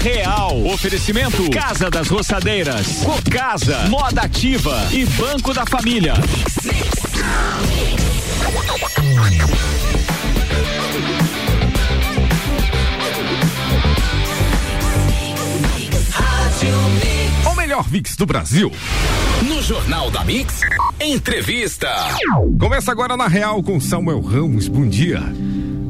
Real. 0.00 0.64
Oferecimento 0.64 1.50
Casa 1.50 1.90
das 1.90 2.08
Roçadeiras, 2.08 3.02
Cocasa, 3.04 3.88
Moda 3.88 4.22
Ativa 4.22 4.86
e 4.92 5.04
Banco 5.04 5.52
da 5.52 5.66
Família. 5.66 6.14
O 17.44 17.56
melhor 17.56 17.90
mix 17.90 18.14
do 18.14 18.24
Brasil. 18.24 18.70
No 19.48 19.60
Jornal 19.62 20.12
da 20.12 20.24
Mix, 20.24 20.60
entrevista. 21.00 21.88
Começa 22.58 22.92
agora 22.92 23.16
na 23.16 23.26
Real 23.26 23.60
com 23.64 23.80
Samuel 23.80 24.20
Ramos. 24.20 24.68
Bom 24.68 24.86
dia. 24.86 25.20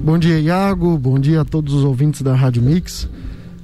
Bom 0.02 0.18
dia, 0.18 0.40
Iago. 0.40 0.96
Bom 0.96 1.18
dia 1.18 1.42
a 1.42 1.44
todos 1.44 1.74
os 1.74 1.84
ouvintes 1.84 2.22
da 2.22 2.34
Rádio 2.34 2.62
Mix. 2.62 3.06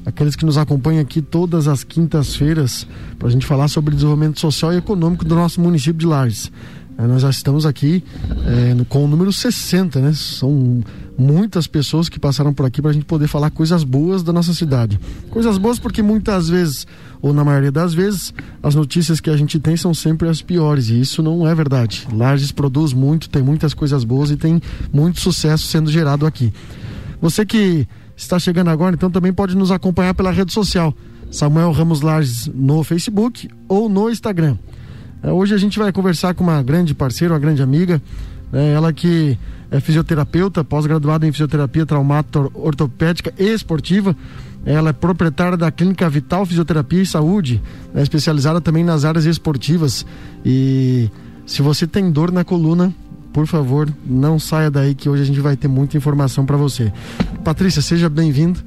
Aqueles 0.06 0.36
que 0.36 0.44
nos 0.44 0.58
acompanham 0.58 1.00
aqui 1.00 1.22
todas 1.22 1.66
as 1.66 1.82
quintas-feiras 1.82 2.86
para 3.18 3.28
a 3.28 3.30
gente 3.30 3.46
falar 3.46 3.68
sobre 3.68 3.94
desenvolvimento 3.94 4.38
social 4.38 4.72
e 4.72 4.76
econômico 4.76 5.24
do 5.24 5.34
nosso 5.34 5.60
município 5.60 5.94
de 5.94 6.06
Lages. 6.06 6.50
É, 6.96 7.06
nós 7.06 7.22
já 7.22 7.30
estamos 7.30 7.66
aqui 7.66 8.04
é, 8.46 8.74
no, 8.74 8.84
com 8.84 9.04
o 9.04 9.08
número 9.08 9.32
60, 9.32 10.00
né? 10.00 10.12
São 10.12 10.80
muitas 11.18 11.66
pessoas 11.66 12.08
que 12.08 12.20
passaram 12.20 12.52
por 12.54 12.64
aqui 12.66 12.80
para 12.80 12.90
a 12.90 12.94
gente 12.94 13.04
poder 13.04 13.26
falar 13.26 13.50
coisas 13.50 13.82
boas 13.82 14.22
da 14.22 14.32
nossa 14.32 14.54
cidade. 14.54 14.98
Coisas 15.30 15.58
boas 15.58 15.78
porque 15.78 16.02
muitas 16.02 16.48
vezes, 16.48 16.86
ou 17.20 17.32
na 17.32 17.44
maioria 17.44 17.72
das 17.72 17.92
vezes, 17.94 18.32
as 18.62 18.76
notícias 18.76 19.20
que 19.20 19.28
a 19.28 19.36
gente 19.36 19.58
tem 19.58 19.76
são 19.76 19.92
sempre 19.92 20.28
as 20.28 20.40
piores 20.40 20.88
e 20.88 21.00
isso 21.00 21.20
não 21.22 21.46
é 21.48 21.54
verdade. 21.54 22.06
Lages 22.12 22.52
produz 22.52 22.92
muito, 22.92 23.28
tem 23.28 23.42
muitas 23.42 23.74
coisas 23.74 24.04
boas 24.04 24.30
e 24.30 24.36
tem 24.36 24.60
muito 24.92 25.20
sucesso 25.20 25.66
sendo 25.66 25.90
gerado 25.90 26.26
aqui. 26.26 26.52
Você 27.20 27.44
que 27.44 27.88
está 28.16 28.38
chegando 28.38 28.68
agora, 28.68 28.94
então 28.94 29.10
também 29.10 29.32
pode 29.32 29.56
nos 29.56 29.70
acompanhar 29.70 30.14
pela 30.14 30.30
rede 30.30 30.52
social. 30.52 30.94
Samuel 31.30 31.72
Ramos 31.72 32.00
Lages 32.00 32.46
no 32.46 32.84
Facebook 32.84 33.48
ou 33.68 33.88
no 33.88 34.08
Instagram. 34.08 34.56
É, 35.22 35.32
hoje 35.32 35.54
a 35.54 35.58
gente 35.58 35.78
vai 35.78 35.92
conversar 35.92 36.34
com 36.34 36.44
uma 36.44 36.62
grande 36.62 36.94
parceira, 36.94 37.34
uma 37.34 37.40
grande 37.40 37.62
amiga, 37.62 38.00
é, 38.52 38.72
ela 38.72 38.92
que 38.92 39.36
é 39.70 39.80
fisioterapeuta, 39.80 40.62
pós-graduada 40.62 41.26
em 41.26 41.32
fisioterapia 41.32 41.84
traumato 41.84 42.52
ortopédica 42.54 43.32
e 43.38 43.48
esportiva. 43.48 44.14
Ela 44.64 44.90
é 44.90 44.92
proprietária 44.92 45.56
da 45.56 45.70
Clínica 45.70 46.08
Vital 46.08 46.46
Fisioterapia 46.46 47.02
e 47.02 47.06
Saúde, 47.06 47.60
é 47.94 48.02
especializada 48.02 48.60
também 48.60 48.84
nas 48.84 49.04
áreas 49.04 49.24
esportivas. 49.24 50.06
E 50.44 51.10
se 51.44 51.60
você 51.60 51.86
tem 51.86 52.10
dor 52.10 52.30
na 52.30 52.44
coluna, 52.44 52.94
por 53.34 53.48
favor, 53.48 53.92
não 54.06 54.38
saia 54.38 54.70
daí 54.70 54.94
que 54.94 55.08
hoje 55.08 55.22
a 55.22 55.26
gente 55.26 55.40
vai 55.40 55.56
ter 55.56 55.66
muita 55.66 55.96
informação 55.96 56.46
para 56.46 56.56
você. 56.56 56.92
Patrícia, 57.42 57.82
seja 57.82 58.08
bem-vindo. 58.08 58.60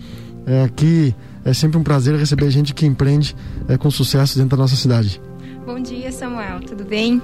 É, 0.45 0.65
aqui 0.65 1.15
é 1.45 1.53
sempre 1.53 1.77
um 1.77 1.83
prazer 1.83 2.13
receber 2.17 2.51
gente 2.51 2.73
que 2.73 2.85
empreende 2.85 3.33
é, 3.69 3.77
com 3.77 3.89
sucesso 3.89 4.38
dentro 4.38 4.57
da 4.57 4.57
nossa 4.57 4.75
cidade. 4.75 5.21
Bom 5.65 5.79
dia, 5.79 6.11
Samuel. 6.11 6.59
Tudo 6.59 6.83
bem? 6.83 7.21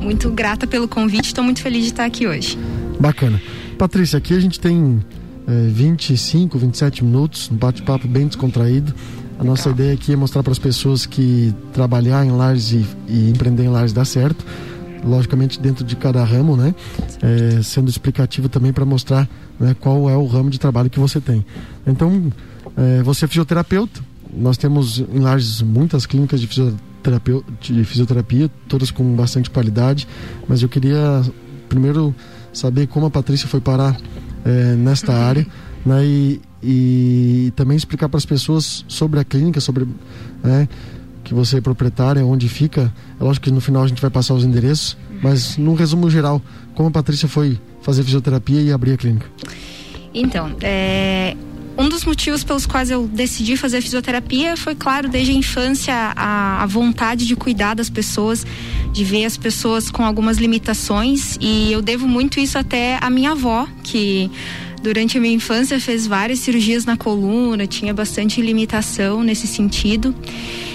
Muito 0.00 0.28
grata 0.30 0.66
pelo 0.66 0.88
convite. 0.88 1.26
Estou 1.26 1.44
muito 1.44 1.62
feliz 1.62 1.84
de 1.84 1.90
estar 1.90 2.04
aqui 2.04 2.26
hoje. 2.26 2.58
Bacana. 2.98 3.40
Patrícia, 3.78 4.18
aqui 4.18 4.34
a 4.34 4.40
gente 4.40 4.58
tem 4.58 5.00
é, 5.46 5.68
25, 5.68 6.58
27 6.58 7.04
minutos, 7.04 7.48
um 7.52 7.56
bate-papo 7.56 8.08
bem 8.08 8.26
descontraído. 8.26 8.92
A 9.38 9.44
nossa 9.44 9.70
ideia 9.70 9.94
aqui 9.94 10.12
é 10.12 10.16
mostrar 10.16 10.42
para 10.42 10.50
as 10.50 10.58
pessoas 10.58 11.06
que 11.06 11.54
trabalhar 11.72 12.26
em 12.26 12.32
lares 12.32 12.72
e, 12.72 12.84
e, 13.06 13.30
empreender 13.30 13.62
em 13.62 13.68
lares 13.68 13.92
dá 13.92 14.04
certo. 14.04 14.44
Logicamente, 15.04 15.60
dentro 15.60 15.84
de 15.84 15.96
cada 15.96 16.24
ramo, 16.24 16.56
né? 16.56 16.74
É, 17.22 17.62
sendo 17.62 17.88
explicativo 17.88 18.48
também 18.48 18.72
para 18.72 18.84
mostrar 18.84 19.28
né, 19.58 19.74
qual 19.78 20.08
é 20.10 20.16
o 20.16 20.26
ramo 20.26 20.50
de 20.50 20.58
trabalho 20.58 20.90
que 20.90 20.98
você 20.98 21.20
tem. 21.20 21.44
Então, 21.86 22.32
é, 22.76 23.02
você 23.02 23.24
é 23.24 23.28
fisioterapeuta. 23.28 24.00
Nós 24.34 24.58
temos 24.58 24.98
em 24.98 25.20
Lages 25.20 25.62
muitas 25.62 26.04
clínicas 26.04 26.40
de 26.40 26.46
fisioterapia 26.46 26.88
de 27.60 27.84
fisioterapia, 27.84 28.50
todas 28.68 28.90
com 28.90 29.14
bastante 29.14 29.50
qualidade, 29.50 30.06
mas 30.46 30.62
eu 30.62 30.68
queria 30.68 31.22
primeiro 31.68 32.14
saber 32.52 32.86
como 32.86 33.06
a 33.06 33.10
Patrícia 33.10 33.48
foi 33.48 33.60
parar 33.60 33.96
é, 34.44 34.74
nesta 34.74 35.14
área, 35.14 35.46
né, 35.86 36.04
e, 36.04 36.40
e 36.62 37.52
também 37.56 37.76
explicar 37.76 38.08
para 38.08 38.18
as 38.18 38.26
pessoas 38.26 38.84
sobre 38.88 39.20
a 39.20 39.24
clínica, 39.24 39.60
sobre 39.60 39.86
né, 40.42 40.68
que 41.28 41.34
você 41.34 41.58
é 41.58 41.60
proprietária, 41.60 42.24
onde 42.24 42.48
fica. 42.48 42.92
É 43.20 43.22
lógico 43.22 43.44
que 43.44 43.50
no 43.50 43.60
final 43.60 43.82
a 43.82 43.86
gente 43.86 44.00
vai 44.00 44.10
passar 44.10 44.34
os 44.34 44.44
endereços, 44.44 44.96
mas 45.22 45.58
num 45.58 45.74
resumo 45.74 46.10
geral, 46.10 46.40
como 46.74 46.88
a 46.88 46.92
Patrícia 46.92 47.28
foi 47.28 47.58
fazer 47.82 48.02
fisioterapia 48.02 48.60
e 48.62 48.72
abrir 48.72 48.92
a 48.92 48.96
clínica. 48.96 49.26
Então, 50.14 50.56
é, 50.62 51.36
um 51.76 51.88
dos 51.88 52.04
motivos 52.04 52.42
pelos 52.42 52.64
quais 52.64 52.90
eu 52.90 53.06
decidi 53.06 53.56
fazer 53.56 53.82
fisioterapia 53.82 54.56
foi, 54.56 54.74
claro, 54.74 55.08
desde 55.08 55.32
a 55.32 55.34
infância, 55.34 55.94
a, 55.94 56.62
a 56.62 56.66
vontade 56.66 57.26
de 57.26 57.36
cuidar 57.36 57.74
das 57.74 57.90
pessoas, 57.90 58.46
de 58.90 59.04
ver 59.04 59.26
as 59.26 59.36
pessoas 59.36 59.90
com 59.90 60.04
algumas 60.04 60.38
limitações. 60.38 61.36
E 61.40 61.70
eu 61.70 61.82
devo 61.82 62.08
muito 62.08 62.40
isso 62.40 62.58
até 62.58 62.98
a 63.02 63.10
minha 63.10 63.32
avó, 63.32 63.68
que 63.84 64.30
durante 64.82 65.18
a 65.18 65.20
minha 65.20 65.34
infância 65.34 65.78
fez 65.80 66.06
várias 66.06 66.38
cirurgias 66.40 66.84
na 66.84 66.96
coluna, 66.96 67.66
tinha 67.66 67.92
bastante 67.92 68.40
limitação 68.40 69.22
nesse 69.22 69.46
sentido. 69.46 70.14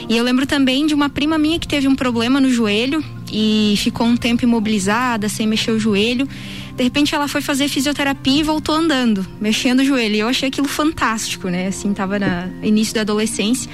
E 0.09 0.17
eu 0.17 0.23
lembro 0.23 0.45
também 0.45 0.85
de 0.85 0.93
uma 0.93 1.09
prima 1.09 1.37
minha 1.37 1.57
que 1.57 1.67
teve 1.67 1.87
um 1.87 1.95
problema 1.95 2.39
no 2.39 2.49
joelho 2.49 3.03
e 3.31 3.75
ficou 3.77 4.05
um 4.05 4.17
tempo 4.17 4.43
imobilizada, 4.43 5.29
sem 5.29 5.47
mexer 5.47 5.71
o 5.71 5.79
joelho. 5.79 6.27
De 6.75 6.83
repente 6.83 7.15
ela 7.15 7.27
foi 7.27 7.41
fazer 7.41 7.67
fisioterapia 7.67 8.41
e 8.41 8.43
voltou 8.43 8.75
andando, 8.75 9.25
mexendo 9.39 9.79
o 9.79 9.85
joelho. 9.85 10.15
E 10.15 10.19
eu 10.19 10.27
achei 10.27 10.49
aquilo 10.49 10.67
fantástico, 10.67 11.47
né? 11.47 11.67
Assim, 11.67 11.93
tava 11.93 12.19
no 12.19 12.65
início 12.65 12.93
da 12.93 13.01
adolescência. 13.01 13.71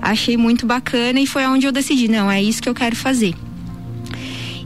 Achei 0.00 0.36
muito 0.36 0.66
bacana 0.66 1.20
e 1.20 1.26
foi 1.26 1.44
onde 1.46 1.66
eu 1.66 1.72
decidi, 1.72 2.08
não, 2.08 2.30
é 2.30 2.42
isso 2.42 2.62
que 2.62 2.68
eu 2.68 2.74
quero 2.74 2.94
fazer. 2.94 3.34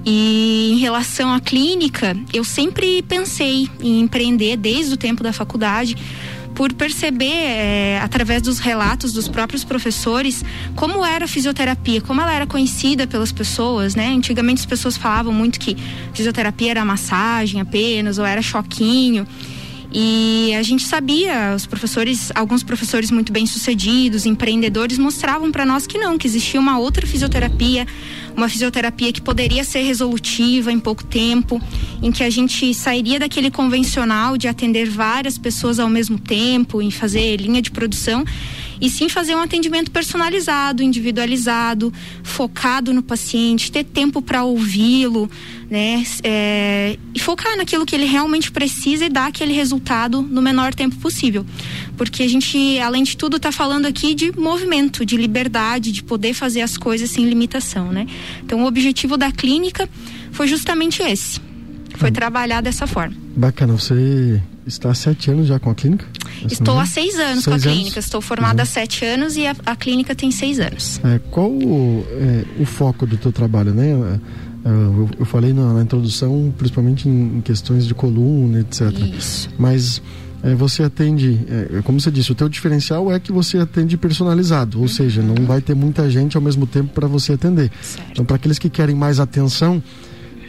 E 0.05 0.73
em 0.73 0.79
relação 0.79 1.33
à 1.33 1.41
clínica, 1.41 2.17
eu 2.33 2.45
sempre 2.45 3.03
pensei 3.03 3.69
em 3.81 4.01
empreender 4.01 4.57
desde 4.57 4.95
o 4.95 4.97
tempo 4.97 5.23
da 5.23 5.33
faculdade, 5.33 5.97
por 6.55 6.73
perceber, 6.73 7.27
é, 7.27 8.01
através 8.03 8.43
dos 8.43 8.59
relatos 8.59 9.13
dos 9.13 9.29
próprios 9.29 9.63
professores, 9.63 10.45
como 10.75 11.07
era 11.07 11.27
a 11.27 11.29
fisioterapia, 11.29 12.01
como 12.01 12.21
ela 12.21 12.35
era 12.35 12.49
conhecida 12.49 13.07
pelas 13.07 13.31
pessoas, 13.31 13.95
né? 13.95 14.09
Antigamente 14.09 14.59
as 14.59 14.67
pessoas 14.67 14.97
falavam 14.97 15.33
muito 15.33 15.61
que 15.61 15.77
fisioterapia 16.13 16.73
era 16.73 16.85
massagem 16.85 17.61
apenas, 17.61 18.19
ou 18.19 18.27
era 18.27 18.43
choquinho. 18.43 19.25
E 19.91 20.55
a 20.55 20.63
gente 20.63 20.85
sabia, 20.85 21.55
os 21.57 21.65
professores, 21.65 22.31
alguns 22.35 22.63
professores 22.63 23.11
muito 23.11 23.33
bem 23.33 23.47
sucedidos, 23.47 24.27
empreendedores, 24.27 24.99
mostravam 24.99 25.51
para 25.51 25.65
nós 25.65 25.87
que 25.87 25.97
não, 25.97 26.19
que 26.19 26.27
existia 26.27 26.61
uma 26.61 26.79
outra 26.79 27.07
fisioterapia, 27.07 27.87
uma 28.37 28.49
fisioterapia 28.49 29.13
que 29.13 29.21
poderia 29.23 29.65
ser 29.65 29.81
resolutiva 29.81 30.71
em 30.71 30.79
pouco 30.79 31.03
tempo, 31.03 31.61
em 32.03 32.13
que 32.13 32.23
a 32.23 32.29
gente 32.29 32.75
sairia 32.75 33.19
daquele 33.19 33.51
convencional 33.51 34.37
de 34.37 34.47
atender 34.47 34.91
várias 34.91 35.39
pessoas 35.39 35.79
ao 35.79 35.89
mesmo 35.89 36.19
tempo, 36.19 36.83
em 36.83 36.91
fazer 36.91 37.37
linha 37.37 37.63
de 37.63 37.71
produção 37.71 38.25
e 38.81 38.89
sim 38.89 39.09
fazer 39.09 39.35
um 39.35 39.41
atendimento 39.41 39.91
personalizado, 39.91 40.83
individualizado, 40.83 41.93
focado 42.23 42.93
no 42.93 43.03
paciente, 43.03 43.73
ter 43.73 43.85
tempo 43.85 44.23
para 44.23 44.45
ouvi-lo, 44.45 45.31
né? 45.71 46.05
É, 46.23 46.99
e 47.15 47.19
focar 47.19 47.57
naquilo 47.57 47.85
que 47.85 47.95
ele 47.95 48.07
realmente 48.07 48.51
precisa 48.51 49.05
e 49.05 49.09
dar 49.09 49.27
aquele 49.27 49.53
resultado 49.53 50.23
no 50.23 50.41
menor 50.41 50.75
tempo 50.75 50.97
possível. 50.97 51.45
Porque 51.97 52.23
a 52.23 52.29
gente, 52.29 52.79
além 52.79 53.03
de 53.03 53.17
tudo, 53.17 53.37
está 53.37 53.53
falando 53.53 53.87
aqui 53.87 54.15
de 54.15 54.33
movimento, 54.39 55.05
de 55.05 55.17
liberdade, 55.17 55.93
de 55.93 56.03
poder 56.03 56.33
fazer 56.33 56.61
as 56.61 56.77
coisas 56.77 57.11
sem 57.11 57.27
limitação, 57.27 57.93
né? 57.93 58.07
Então, 58.43 58.63
o 58.63 58.67
objetivo 58.67 59.17
da 59.17 59.31
clínica 59.33 59.89
foi 60.33 60.47
justamente 60.47 61.03
esse. 61.03 61.48
Foi 61.99 62.11
trabalhar 62.11 62.61
dessa 62.61 62.87
forma. 62.87 63.15
Bacana, 63.37 63.73
você 63.73 64.41
está 64.67 64.91
há 64.91 64.95
sete 64.95 65.31
anos 65.31 65.47
já 65.47 65.59
com 65.59 65.71
a 65.71 65.75
clínica? 65.75 66.07
Estou 66.49 66.79
há 66.79 66.87
seis 66.87 67.15
anos 67.17 67.45
seis 67.45 67.45
com 67.45 67.51
a 67.51 67.55
anos? 67.55 67.65
clínica. 67.65 67.99
Estou 67.99 68.21
formada 68.21 68.59
uhum. 68.59 68.63
há 68.63 68.67
sete 68.67 69.05
anos 69.05 69.37
e 69.37 69.47
a, 69.47 69.57
a 69.67 69.77
clínica 69.77 70.15
tem 70.15 70.31
seis 70.31 70.61
anos. 70.61 71.01
É, 71.05 71.19
qual 71.31 71.51
o, 71.51 72.07
é, 72.11 72.45
o 72.61 72.65
foco 72.65 73.07
do 73.07 73.17
teu 73.17 73.33
trabalho, 73.33 73.73
né? 73.73 73.91
É, 74.65 74.69
eu, 74.69 75.09
eu 75.21 75.27
falei 75.27 75.53
na, 75.53 75.73
na, 75.73 75.83
introdução, 75.83 76.53
principalmente 76.57 77.09
em, 77.09 77.39
em, 77.39 77.41
questões 77.41 77.87
de 77.87 77.95
coluna, 77.95 78.61
etc. 78.61 78.93
Isso. 79.17 79.49
Mas 79.59 80.03
é, 80.43 80.55
você 80.55 80.83
atende, 80.83 81.41
é, 81.49 81.83
como 81.83 82.01
você 82.01 82.11
disse, 82.11 82.31
o 82.33 82.35
teu 82.35 82.49
diferencial 82.49 83.11
é 83.11 83.19
que 83.19 83.33
você 83.33 83.59
atende 83.59 83.97
personalizado, 83.97 84.79
ou 84.79 84.83
uhum. 84.83 84.89
seja, 84.89 85.23
não 85.23 85.47
vai 85.47 85.61
ter 85.61 85.75
muita 85.75 86.09
gente 86.11 86.37
ao 86.37 86.43
mesmo 86.43 86.67
tempo 86.67 86.93
para 86.93 87.07
você 87.07 87.33
atender. 87.33 87.71
Certo. 87.81 88.11
Então, 88.13 88.25
para 88.25 88.37
aqueles 88.37 88.59
que 88.59 88.69
querem 88.69 88.95
mais 88.95 89.21
atenção, 89.21 89.83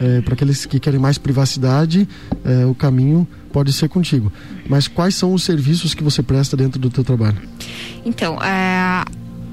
é, 0.00 0.20
para 0.22 0.34
aqueles 0.34 0.64
que 0.64 0.80
querem 0.80 0.98
mais 0.98 1.18
privacidade, 1.18 2.08
é, 2.44 2.64
o 2.64 2.74
caminho 2.74 3.28
pode 3.52 3.72
ser 3.72 3.88
contigo. 3.88 4.32
Mas 4.68 4.88
quais 4.88 5.14
são 5.14 5.34
os 5.34 5.44
serviços 5.44 5.92
que 5.92 6.02
você 6.02 6.22
presta 6.22 6.56
dentro 6.56 6.80
do 6.80 6.88
teu 6.88 7.04
trabalho? 7.04 7.36
Então, 8.04 8.42
é, 8.42 9.04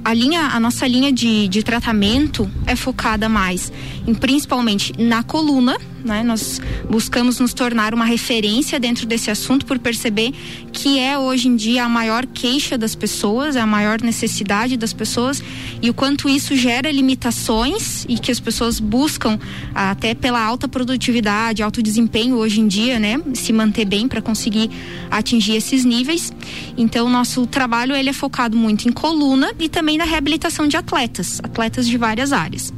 a 0.06 0.14
linha, 0.14 0.42
a 0.42 0.60
nossa 0.60 0.88
linha 0.88 1.12
de, 1.12 1.50
de 1.50 1.62
tratamento 1.64 2.50
é 2.66 2.76
focada 2.76 3.28
mais 3.28 3.72
em 4.08 4.14
principalmente 4.14 4.94
na 4.98 5.22
coluna, 5.22 5.78
né? 6.08 6.24
Nós 6.24 6.60
buscamos 6.90 7.40
nos 7.40 7.54
tornar 7.54 7.94
uma 7.94 8.06
referência 8.06 8.80
dentro 8.80 9.06
desse 9.06 9.30
assunto 9.30 9.66
por 9.66 9.78
perceber 9.78 10.34
que 10.72 11.00
é 11.00 11.18
hoje 11.18 11.48
em 11.48 11.56
dia 11.56 11.84
a 11.84 11.90
maior 11.90 12.26
queixa 12.26 12.78
das 12.78 12.96
pessoas, 12.96 13.56
a 13.56 13.66
maior 13.66 14.02
necessidade 14.02 14.78
das 14.78 14.94
pessoas 14.94 15.44
e 15.82 15.90
o 15.90 15.94
quanto 15.94 16.30
isso 16.30 16.56
gera 16.56 16.90
limitações 16.92 18.06
e 18.08 18.18
que 18.18 18.32
as 18.32 18.40
pessoas 18.40 18.80
buscam 18.80 19.38
até 19.76 20.16
pela 20.16 20.42
alta 20.42 20.68
produtividade, 20.68 21.62
alto 21.62 21.84
desempenho 21.84 22.38
hoje 22.38 22.62
em 22.62 22.68
dia, 22.68 23.00
né? 23.00 23.22
Se 23.34 23.52
manter 23.52 23.86
bem 23.86 24.08
para 24.08 24.22
conseguir 24.22 24.70
atingir 25.12 25.56
esses 25.56 25.84
níveis. 25.84 26.32
Então, 26.78 27.10
nosso 27.10 27.46
trabalho 27.46 27.96
ele 27.96 28.10
é 28.10 28.14
focado 28.14 28.56
muito 28.56 28.88
em 28.88 28.92
coluna 28.92 29.52
e 29.60 29.68
também 29.68 29.98
na 29.98 30.06
reabilitação 30.06 30.68
de 30.68 30.78
atletas, 30.78 31.40
atletas 31.44 31.88
de 31.88 31.98
várias 31.98 32.32
áreas. 32.32 32.74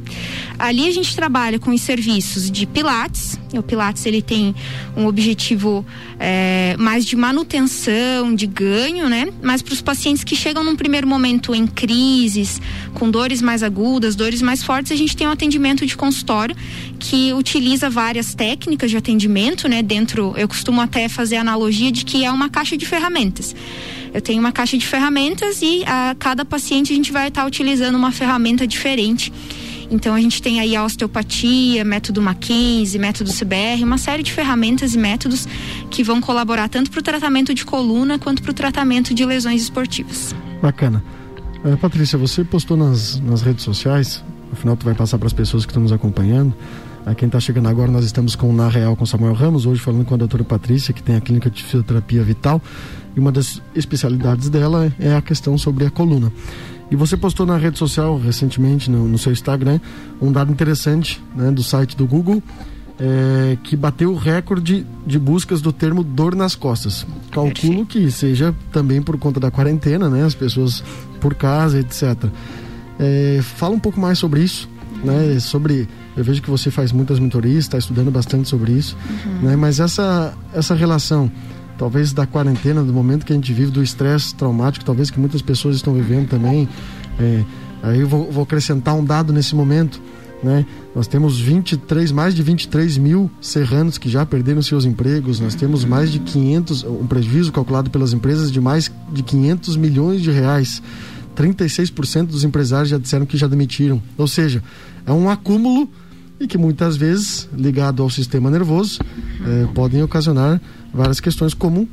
Ali 0.58 0.86
a 0.86 0.90
gente 0.90 1.14
trabalha 1.16 1.58
com 1.58 1.70
os 1.70 1.80
serviços 1.80 2.50
de 2.50 2.66
Pilates. 2.66 3.38
O 3.54 3.62
Pilates 3.62 4.04
ele 4.06 4.20
tem 4.20 4.54
um 4.96 5.06
objetivo 5.06 5.84
é, 6.18 6.76
mais 6.78 7.04
de 7.04 7.16
manutenção, 7.16 8.34
de 8.34 8.46
ganho, 8.46 9.08
né? 9.08 9.28
Mas 9.42 9.62
para 9.62 9.72
os 9.72 9.80
pacientes 9.80 10.22
que 10.22 10.36
chegam 10.36 10.62
num 10.62 10.76
primeiro 10.76 11.06
momento 11.06 11.54
em 11.54 11.66
crises, 11.66 12.60
com 12.94 13.10
dores 13.10 13.40
mais 13.40 13.62
agudas, 13.62 14.14
dores 14.14 14.42
mais 14.42 14.62
fortes, 14.62 14.92
a 14.92 14.96
gente 14.96 15.16
tem 15.16 15.26
um 15.26 15.30
atendimento 15.30 15.86
de 15.86 15.96
consultório 15.96 16.54
que 16.98 17.32
utiliza 17.32 17.88
várias 17.88 18.34
técnicas 18.34 18.90
de 18.90 18.96
atendimento, 18.96 19.66
né? 19.66 19.82
Dentro, 19.82 20.34
eu 20.36 20.46
costumo 20.46 20.80
até 20.80 21.08
fazer 21.08 21.36
a 21.36 21.40
analogia 21.40 21.90
de 21.90 22.04
que 22.04 22.24
é 22.24 22.30
uma 22.30 22.48
caixa 22.48 22.76
de 22.76 22.86
ferramentas. 22.86 23.54
Eu 24.12 24.20
tenho 24.20 24.40
uma 24.40 24.52
caixa 24.52 24.76
de 24.76 24.86
ferramentas 24.86 25.62
e 25.62 25.84
a 25.86 26.14
cada 26.18 26.44
paciente 26.44 26.92
a 26.92 26.96
gente 26.96 27.12
vai 27.12 27.28
estar 27.28 27.46
utilizando 27.46 27.94
uma 27.94 28.10
ferramenta 28.10 28.66
diferente. 28.66 29.32
Então 29.90 30.14
a 30.14 30.20
gente 30.20 30.40
tem 30.40 30.60
aí 30.60 30.76
a 30.76 30.84
osteopatia, 30.84 31.84
método 31.84 32.22
Mackenzie, 32.22 32.98
método 32.98 33.30
CBR, 33.32 33.82
uma 33.82 33.98
série 33.98 34.22
de 34.22 34.32
ferramentas 34.32 34.94
e 34.94 34.98
métodos 34.98 35.48
que 35.90 36.04
vão 36.04 36.20
colaborar 36.20 36.68
tanto 36.68 36.90
para 36.90 37.00
o 37.00 37.02
tratamento 37.02 37.52
de 37.52 37.64
coluna 37.64 38.18
quanto 38.18 38.42
para 38.42 38.52
o 38.52 38.54
tratamento 38.54 39.12
de 39.12 39.24
lesões 39.24 39.62
esportivas. 39.62 40.34
Bacana. 40.62 41.02
Uh, 41.64 41.76
Patrícia, 41.76 42.16
você 42.16 42.44
postou 42.44 42.76
nas, 42.76 43.20
nas 43.20 43.42
redes 43.42 43.64
sociais, 43.64 44.24
afinal 44.52 44.76
tu 44.76 44.84
vai 44.84 44.94
passar 44.94 45.18
para 45.18 45.26
as 45.26 45.32
pessoas 45.32 45.66
que 45.66 45.72
estão 45.72 45.82
nos 45.82 45.92
acompanhando. 45.92 46.54
A 47.04 47.14
quem 47.14 47.26
está 47.26 47.40
chegando 47.40 47.68
agora, 47.68 47.90
nós 47.90 48.04
estamos 48.04 48.36
com 48.36 48.52
Na 48.52 48.68
Real 48.68 48.94
com 48.94 49.06
Samuel 49.06 49.32
Ramos, 49.32 49.64
hoje 49.64 49.80
falando 49.80 50.04
com 50.04 50.14
a 50.14 50.18
doutora 50.18 50.44
Patrícia, 50.44 50.92
que 50.92 51.02
tem 51.02 51.16
a 51.16 51.20
clínica 51.20 51.50
de 51.50 51.62
fisioterapia 51.62 52.22
vital. 52.22 52.60
E 53.16 53.20
uma 53.20 53.32
das 53.32 53.60
especialidades 53.74 54.48
dela 54.50 54.92
é 54.98 55.14
a 55.14 55.22
questão 55.22 55.56
sobre 55.56 55.86
a 55.86 55.90
coluna. 55.90 56.30
E 56.90 56.96
você 56.96 57.16
postou 57.16 57.46
na 57.46 57.56
rede 57.56 57.78
social 57.78 58.18
recentemente, 58.18 58.90
no, 58.90 59.06
no 59.06 59.16
seu 59.16 59.32
Instagram, 59.32 59.78
um 60.20 60.32
dado 60.32 60.50
interessante 60.50 61.22
né, 61.34 61.50
do 61.50 61.62
site 61.62 61.96
do 61.96 62.06
Google, 62.06 62.42
é, 63.00 63.56
que 63.62 63.74
bateu 63.74 64.12
o 64.12 64.16
recorde 64.16 64.84
de 65.06 65.18
buscas 65.18 65.62
do 65.62 65.72
termo 65.72 66.04
dor 66.04 66.34
nas 66.34 66.54
costas. 66.54 67.06
Calculo 67.30 67.86
que 67.86 68.10
seja 68.10 68.54
também 68.70 69.00
por 69.00 69.16
conta 69.18 69.40
da 69.40 69.50
quarentena, 69.50 70.10
né? 70.10 70.24
As 70.24 70.34
pessoas 70.34 70.84
por 71.18 71.34
casa, 71.34 71.78
etc. 71.78 72.26
É, 72.98 73.40
fala 73.42 73.74
um 73.74 73.78
pouco 73.78 73.98
mais 73.98 74.18
sobre 74.18 74.42
isso, 74.42 74.68
né? 75.02 75.40
Sobre 75.40 75.88
eu 76.14 76.22
vejo 76.22 76.42
que 76.42 76.50
você 76.50 76.70
faz 76.70 76.92
muitas 76.92 77.18
mentorias, 77.18 77.64
está 77.64 77.78
estudando 77.78 78.10
bastante 78.10 78.48
sobre 78.48 78.72
isso, 78.72 78.96
uhum. 79.24 79.48
né? 79.48 79.56
Mas 79.56 79.80
essa 79.80 80.34
essa 80.52 80.74
relação 80.74 81.32
talvez 81.80 82.12
da 82.12 82.26
quarentena, 82.26 82.84
do 82.84 82.92
momento 82.92 83.24
que 83.24 83.32
a 83.32 83.34
gente 83.34 83.54
vive, 83.54 83.70
do 83.70 83.82
estresse 83.82 84.34
traumático, 84.34 84.84
talvez 84.84 85.10
que 85.10 85.18
muitas 85.18 85.40
pessoas 85.40 85.76
estão 85.76 85.94
vivendo 85.94 86.28
também. 86.28 86.68
É, 87.18 87.42
aí 87.82 88.00
eu 88.00 88.06
vou, 88.06 88.30
vou, 88.30 88.42
acrescentar 88.42 88.94
um 88.94 89.02
dado 89.02 89.32
nesse 89.32 89.54
momento. 89.54 89.98
Né? 90.42 90.66
Nós 90.94 91.06
temos 91.06 91.40
23, 91.40 92.12
mais 92.12 92.34
de 92.34 92.42
23 92.42 92.98
mil 92.98 93.30
serranos 93.40 93.96
que 93.96 94.10
já 94.10 94.26
perderam 94.26 94.60
seus 94.60 94.84
empregos, 94.84 95.40
nós 95.40 95.54
temos 95.54 95.82
mais 95.82 96.12
de 96.12 96.18
500, 96.18 96.84
um 96.84 97.06
prejuízo 97.06 97.50
calculado 97.50 97.88
pelas 97.88 98.12
empresas 98.12 98.52
de 98.52 98.60
mais 98.60 98.92
de 99.10 99.22
500 99.22 99.76
milhões 99.78 100.20
de 100.20 100.30
reais. 100.30 100.82
36% 101.34 102.26
dos 102.26 102.44
empresários 102.44 102.90
já 102.90 102.98
disseram 102.98 103.24
que 103.24 103.38
já 103.38 103.46
demitiram. 103.46 104.02
Ou 104.18 104.28
seja, 104.28 104.62
é 105.06 105.12
um 105.12 105.30
acúmulo 105.30 105.88
e 106.40 106.46
que 106.46 106.56
muitas 106.56 106.96
vezes, 106.96 107.46
ligado 107.54 108.02
ao 108.02 108.08
sistema 108.08 108.50
nervoso, 108.50 108.98
eh, 109.46 109.68
podem 109.74 110.02
ocasionar 110.02 110.58
várias 110.92 111.20
questões 111.20 111.52
como 111.52 111.86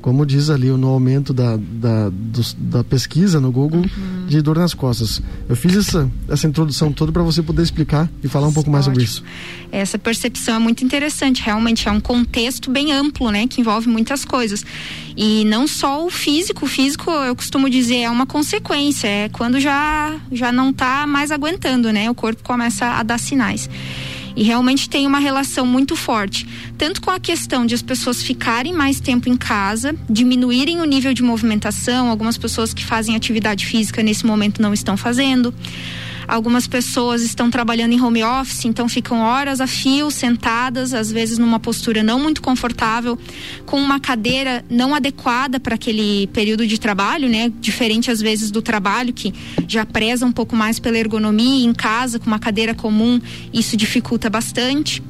como 0.00 0.24
diz 0.24 0.50
ali 0.50 0.68
no 0.68 0.88
aumento 0.88 1.32
da, 1.32 1.56
da, 1.56 2.08
do, 2.10 2.42
da 2.58 2.84
pesquisa 2.84 3.40
no 3.40 3.52
Google 3.52 3.80
uhum. 3.80 4.26
de 4.26 4.40
dor 4.40 4.58
nas 4.58 4.74
costas. 4.74 5.22
Eu 5.48 5.56
fiz 5.56 5.76
essa, 5.76 6.10
essa 6.28 6.46
introdução 6.46 6.92
toda 6.92 7.12
para 7.12 7.22
você 7.22 7.42
poder 7.42 7.62
explicar 7.62 8.08
e 8.22 8.28
falar 8.28 8.48
um 8.48 8.52
pouco 8.52 8.70
mais 8.70 8.84
sobre 8.84 9.04
isso. 9.04 9.22
Essa 9.70 9.98
percepção 9.98 10.56
é 10.56 10.58
muito 10.58 10.84
interessante, 10.84 11.42
realmente 11.42 11.88
é 11.88 11.90
um 11.90 12.00
contexto 12.00 12.70
bem 12.70 12.92
amplo, 12.92 13.30
né, 13.30 13.46
que 13.46 13.60
envolve 13.60 13.88
muitas 13.88 14.24
coisas. 14.24 14.64
E 15.16 15.44
não 15.44 15.66
só 15.66 16.04
o 16.04 16.10
físico, 16.10 16.64
o 16.64 16.68
físico 16.68 17.10
eu 17.10 17.36
costumo 17.36 17.68
dizer 17.68 17.98
é 17.98 18.10
uma 18.10 18.26
consequência, 18.26 19.06
é 19.06 19.28
quando 19.28 19.60
já 19.60 20.18
já 20.32 20.52
não 20.52 20.70
está 20.70 21.06
mais 21.06 21.30
aguentando, 21.30 21.92
né? 21.92 22.10
O 22.10 22.14
corpo 22.14 22.42
começa 22.42 22.86
a 22.86 23.02
dar 23.02 23.18
sinais. 23.18 23.68
E 24.40 24.42
realmente 24.42 24.88
tem 24.88 25.06
uma 25.06 25.18
relação 25.18 25.66
muito 25.66 25.94
forte, 25.94 26.48
tanto 26.78 27.02
com 27.02 27.10
a 27.10 27.20
questão 27.20 27.66
de 27.66 27.74
as 27.74 27.82
pessoas 27.82 28.22
ficarem 28.22 28.72
mais 28.72 28.98
tempo 28.98 29.28
em 29.28 29.36
casa, 29.36 29.94
diminuírem 30.08 30.80
o 30.80 30.84
nível 30.86 31.12
de 31.12 31.22
movimentação, 31.22 32.08
algumas 32.08 32.38
pessoas 32.38 32.72
que 32.72 32.82
fazem 32.82 33.14
atividade 33.14 33.66
física 33.66 34.02
nesse 34.02 34.24
momento 34.24 34.62
não 34.62 34.72
estão 34.72 34.96
fazendo 34.96 35.52
Algumas 36.30 36.68
pessoas 36.68 37.22
estão 37.22 37.50
trabalhando 37.50 37.92
em 37.92 38.00
home 38.00 38.22
office, 38.22 38.64
então 38.64 38.88
ficam 38.88 39.20
horas 39.20 39.60
a 39.60 39.66
fio 39.66 40.12
sentadas, 40.12 40.94
às 40.94 41.10
vezes 41.10 41.38
numa 41.38 41.58
postura 41.58 42.04
não 42.04 42.20
muito 42.20 42.40
confortável, 42.40 43.18
com 43.66 43.76
uma 43.80 43.98
cadeira 43.98 44.64
não 44.70 44.94
adequada 44.94 45.58
para 45.58 45.74
aquele 45.74 46.28
período 46.28 46.68
de 46.68 46.78
trabalho, 46.78 47.28
né? 47.28 47.52
Diferente 47.60 48.12
às 48.12 48.20
vezes 48.20 48.52
do 48.52 48.62
trabalho 48.62 49.12
que 49.12 49.34
já 49.66 49.84
preza 49.84 50.24
um 50.24 50.30
pouco 50.30 50.54
mais 50.54 50.78
pela 50.78 50.96
ergonomia 50.96 51.66
em 51.66 51.74
casa 51.74 52.20
com 52.20 52.26
uma 52.28 52.38
cadeira 52.38 52.76
comum, 52.76 53.20
isso 53.52 53.76
dificulta 53.76 54.30
bastante. 54.30 55.02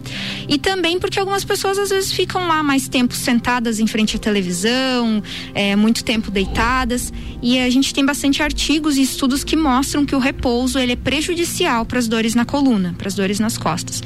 E 0.49 0.56
também 0.56 0.99
porque 0.99 1.20
algumas 1.20 1.44
pessoas 1.44 1.76
às 1.76 1.90
vezes 1.90 2.11
ficam 2.11 2.49
lá 2.49 2.62
mais 2.62 2.88
tempo 2.88 3.14
sentadas 3.14 3.78
em 3.78 3.87
frente 3.87 4.16
à 4.16 4.19
televisão, 4.19 5.23
é, 5.55 5.76
muito 5.76 6.02
tempo 6.02 6.31
deitadas, 6.31 7.12
e 7.43 7.58
a 7.58 7.69
gente 7.69 7.93
tem 7.93 8.06
bastante 8.06 8.43
artigos 8.43 8.96
e 8.96 9.02
estudos 9.02 9.44
que 9.44 9.55
mostram 9.55 10.06
que 10.06 10.14
o 10.16 10.19
repouso 10.19 10.78
ele 10.78 10.93
é 10.93 10.96
prejudicial 11.11 11.85
para 11.85 11.99
as 11.99 12.07
dores 12.07 12.37
na 12.37 12.45
coluna, 12.45 12.95
para 12.97 13.09
as 13.09 13.17
dores 13.17 13.41
nas 13.41 13.59
costas. 13.59 14.01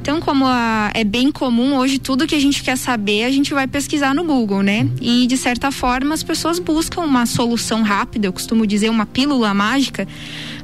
Então, 0.00 0.18
como 0.18 0.46
a, 0.46 0.90
é 0.94 1.04
bem 1.04 1.30
comum 1.30 1.76
hoje, 1.76 1.98
tudo 1.98 2.26
que 2.26 2.34
a 2.34 2.40
gente 2.40 2.62
quer 2.62 2.78
saber, 2.78 3.24
a 3.24 3.30
gente 3.30 3.52
vai 3.52 3.66
pesquisar 3.66 4.14
no 4.14 4.24
Google, 4.24 4.62
né? 4.62 4.88
E 4.98 5.26
de 5.26 5.36
certa 5.36 5.70
forma, 5.70 6.14
as 6.14 6.22
pessoas 6.22 6.58
buscam 6.58 7.02
uma 7.02 7.26
solução 7.26 7.82
rápida, 7.82 8.28
eu 8.28 8.32
costumo 8.32 8.66
dizer 8.66 8.88
uma 8.88 9.04
pílula 9.04 9.52
mágica, 9.52 10.08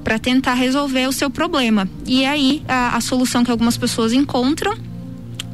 para 0.03 0.19
tentar 0.19 0.55
resolver 0.55 1.07
o 1.07 1.12
seu 1.12 1.29
problema. 1.29 1.87
E 2.07 2.25
aí, 2.25 2.62
a, 2.67 2.97
a 2.97 3.00
solução 3.03 3.45
que 3.45 3.50
algumas 3.50 3.76
pessoas 3.76 4.14
encontram 4.14 4.75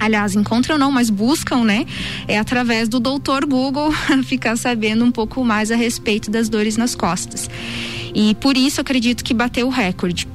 aliás, 0.01 0.35
encontram 0.35 0.79
não, 0.79 0.91
mas 0.91 1.11
buscam, 1.11 1.63
né? 1.63 1.85
É 2.27 2.39
através 2.39 2.89
do 2.89 2.99
doutor 2.99 3.45
Google 3.45 3.93
ficar 4.25 4.57
sabendo 4.57 5.05
um 5.05 5.11
pouco 5.11 5.45
mais 5.45 5.71
a 5.71 5.77
respeito 5.77 6.31
das 6.31 6.49
dores 6.49 6.79
nas 6.79 6.95
costas. 6.95 7.51
E 8.15 8.35
por 8.35 8.57
isso 8.57 8.81
acredito 8.81 9.25
que 9.25 9.35
bateu 9.35 9.67
o 9.67 9.71
recorde 9.71 10.27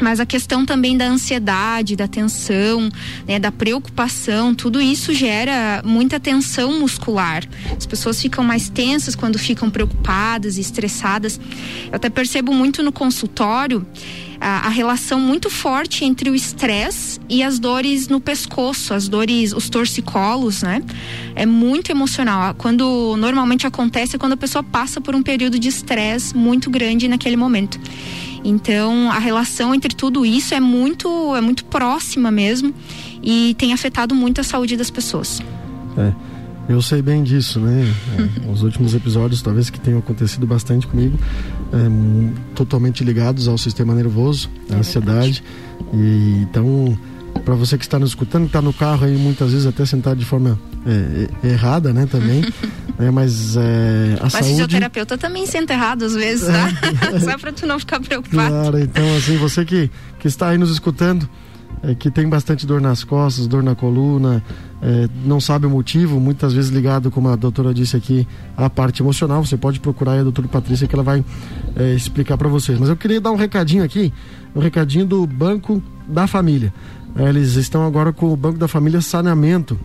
mas 0.00 0.20
a 0.20 0.26
questão 0.26 0.64
também 0.64 0.96
da 0.96 1.06
ansiedade, 1.06 1.96
da 1.96 2.08
tensão, 2.08 2.90
né, 3.26 3.38
da 3.38 3.52
preocupação, 3.52 4.54
tudo 4.54 4.80
isso 4.80 5.12
gera 5.12 5.82
muita 5.84 6.18
tensão 6.18 6.78
muscular. 6.80 7.44
As 7.76 7.86
pessoas 7.86 8.20
ficam 8.20 8.42
mais 8.42 8.68
tensas 8.68 9.14
quando 9.14 9.38
ficam 9.38 9.70
preocupadas 9.70 10.56
e 10.56 10.60
estressadas. 10.60 11.40
Eu 11.86 11.96
até 11.96 12.08
percebo 12.08 12.52
muito 12.52 12.82
no 12.82 12.92
consultório 12.92 13.86
a, 14.40 14.66
a 14.66 14.68
relação 14.70 15.20
muito 15.20 15.50
forte 15.50 16.04
entre 16.04 16.30
o 16.30 16.34
estresse 16.34 17.20
e 17.28 17.42
as 17.42 17.58
dores 17.58 18.08
no 18.08 18.20
pescoço, 18.20 18.94
as 18.94 19.06
dores, 19.06 19.52
os 19.52 19.68
torcicolos, 19.68 20.62
né? 20.62 20.82
É 21.34 21.44
muito 21.44 21.90
emocional. 21.90 22.54
Quando 22.54 23.16
normalmente 23.18 23.66
acontece 23.66 24.16
é 24.16 24.18
quando 24.18 24.32
a 24.32 24.36
pessoa 24.36 24.62
passa 24.62 25.00
por 25.00 25.14
um 25.14 25.22
período 25.22 25.58
de 25.58 25.68
estresse 25.68 26.34
muito 26.34 26.70
grande 26.70 27.06
naquele 27.06 27.36
momento. 27.36 27.78
Então, 28.44 29.10
a 29.10 29.18
relação 29.18 29.74
entre 29.74 29.94
tudo 29.94 30.24
isso 30.24 30.54
é 30.54 30.60
muito, 30.60 31.34
é 31.36 31.40
muito 31.40 31.64
próxima 31.64 32.30
mesmo 32.30 32.74
e 33.22 33.54
tem 33.58 33.72
afetado 33.72 34.14
muito 34.14 34.40
a 34.40 34.44
saúde 34.44 34.76
das 34.76 34.90
pessoas. 34.90 35.40
É. 35.96 36.12
Eu 36.68 36.80
sei 36.80 37.02
bem 37.02 37.24
disso, 37.24 37.58
né? 37.58 37.84
É, 38.16 38.48
os 38.48 38.62
últimos 38.62 38.94
episódios, 38.94 39.42
talvez 39.42 39.70
que 39.70 39.80
tenham 39.80 39.98
acontecido 39.98 40.46
bastante 40.46 40.86
comigo, 40.86 41.18
é, 41.72 42.34
totalmente 42.54 43.02
ligados 43.02 43.48
ao 43.48 43.58
sistema 43.58 43.92
nervoso, 43.92 44.48
à 44.70 44.76
é 44.76 44.78
ansiedade. 44.78 45.42
E, 45.92 46.42
então, 46.42 46.96
para 47.44 47.56
você 47.56 47.76
que 47.76 47.84
está 47.84 47.98
nos 47.98 48.10
escutando, 48.10 48.42
que 48.42 48.50
está 48.50 48.62
no 48.62 48.72
carro 48.72 49.04
aí, 49.04 49.16
muitas 49.16 49.50
vezes 49.50 49.66
até 49.66 49.84
sentado 49.84 50.18
de 50.18 50.24
forma 50.24 50.56
é, 50.86 51.28
é 51.42 51.52
errada, 51.52 51.92
né? 51.92 52.06
Também. 52.06 52.44
né? 53.00 53.10
Mas 53.10 53.56
é, 53.56 54.16
a 54.20 54.24
Mas 54.24 54.32
saúde... 54.32 54.48
fisioterapeuta 54.50 55.16
também 55.16 55.46
senta 55.46 55.72
errado 55.72 56.04
às 56.04 56.14
vezes, 56.14 56.46
tá? 56.46 56.68
Só 57.18 57.38
para 57.38 57.50
tu 57.50 57.66
não 57.66 57.78
ficar 57.78 57.98
preocupado. 57.98 58.50
Claro, 58.50 58.78
então 58.78 59.16
assim, 59.16 59.38
você 59.38 59.64
que, 59.64 59.90
que 60.18 60.28
está 60.28 60.50
aí 60.50 60.58
nos 60.58 60.70
escutando, 60.70 61.28
é, 61.82 61.94
que 61.94 62.10
tem 62.10 62.28
bastante 62.28 62.66
dor 62.66 62.80
nas 62.80 63.02
costas, 63.02 63.46
dor 63.46 63.62
na 63.62 63.74
coluna, 63.74 64.44
é, 64.82 65.08
não 65.24 65.40
sabe 65.40 65.66
o 65.66 65.70
motivo, 65.70 66.20
muitas 66.20 66.52
vezes 66.52 66.70
ligado, 66.70 67.10
como 67.10 67.28
a 67.28 67.36
doutora 67.36 67.72
disse 67.72 67.96
aqui, 67.96 68.28
à 68.54 68.68
parte 68.68 69.02
emocional. 69.02 69.44
Você 69.44 69.56
pode 69.56 69.80
procurar 69.80 70.18
a 70.18 70.22
doutora 70.22 70.46
Patrícia 70.46 70.86
que 70.86 70.94
ela 70.94 71.02
vai 71.02 71.24
é, 71.76 71.94
explicar 71.94 72.36
para 72.36 72.48
vocês. 72.48 72.78
Mas 72.78 72.90
eu 72.90 72.96
queria 72.96 73.20
dar 73.20 73.30
um 73.30 73.36
recadinho 73.36 73.82
aqui, 73.82 74.12
um 74.54 74.60
recadinho 74.60 75.06
do 75.06 75.26
Banco 75.26 75.82
da 76.06 76.26
Família. 76.26 76.72
É, 77.16 77.28
eles 77.30 77.56
estão 77.56 77.86
agora 77.86 78.12
com 78.12 78.30
o 78.30 78.36
Banco 78.36 78.58
da 78.58 78.68
Família 78.68 79.00
Saneamento, 79.00 79.78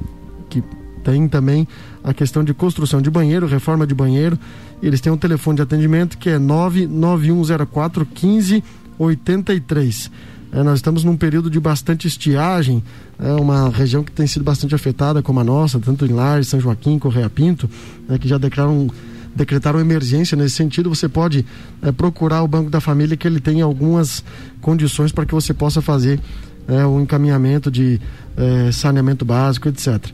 que 0.49 0.61
tem 1.03 1.27
também 1.29 1.67
a 2.05 2.13
questão 2.13 2.41
de 2.43 2.53
construção 2.53 3.01
de 3.01 3.09
banheiro, 3.09 3.47
reforma 3.47 3.87
de 3.87 3.95
banheiro. 3.95 4.37
Eles 4.81 5.01
têm 5.01 5.11
um 5.11 5.17
telefone 5.17 5.55
de 5.55 5.63
atendimento 5.63 6.19
que 6.19 6.29
é 6.29 6.37
99104 6.37 8.05
1583. 8.05 10.11
É, 10.51 10.61
nós 10.61 10.75
estamos 10.75 11.03
num 11.03 11.17
período 11.17 11.49
de 11.49 11.59
bastante 11.59 12.07
estiagem, 12.07 12.83
é 13.19 13.33
uma 13.33 13.69
região 13.69 14.03
que 14.03 14.11
tem 14.11 14.27
sido 14.27 14.45
bastante 14.45 14.75
afetada, 14.75 15.23
como 15.23 15.39
a 15.39 15.43
nossa, 15.43 15.79
tanto 15.79 16.05
em 16.05 16.09
Lares, 16.09 16.47
São 16.47 16.59
Joaquim, 16.59 16.99
Correia 16.99 17.27
Pinto, 17.29 17.67
né, 18.07 18.19
que 18.19 18.27
já 18.27 18.37
declararam 18.37 18.87
decretaram 19.35 19.79
emergência 19.81 20.37
nesse 20.37 20.55
sentido, 20.55 20.87
você 20.87 21.09
pode 21.09 21.45
é, 21.81 21.91
procurar 21.91 22.41
o 22.41 22.47
Banco 22.47 22.69
da 22.69 22.79
Família 22.79 23.17
que 23.17 23.27
ele 23.27 23.41
tem 23.41 23.61
algumas 23.61 24.23
condições 24.61 25.11
para 25.11 25.25
que 25.25 25.33
você 25.33 25.53
possa 25.53 25.81
fazer 25.81 26.21
é, 26.69 26.85
o 26.85 27.01
encaminhamento 27.01 27.69
de 27.69 27.99
é, 28.37 28.71
saneamento 28.71 29.25
básico, 29.25 29.67
etc. 29.67 30.05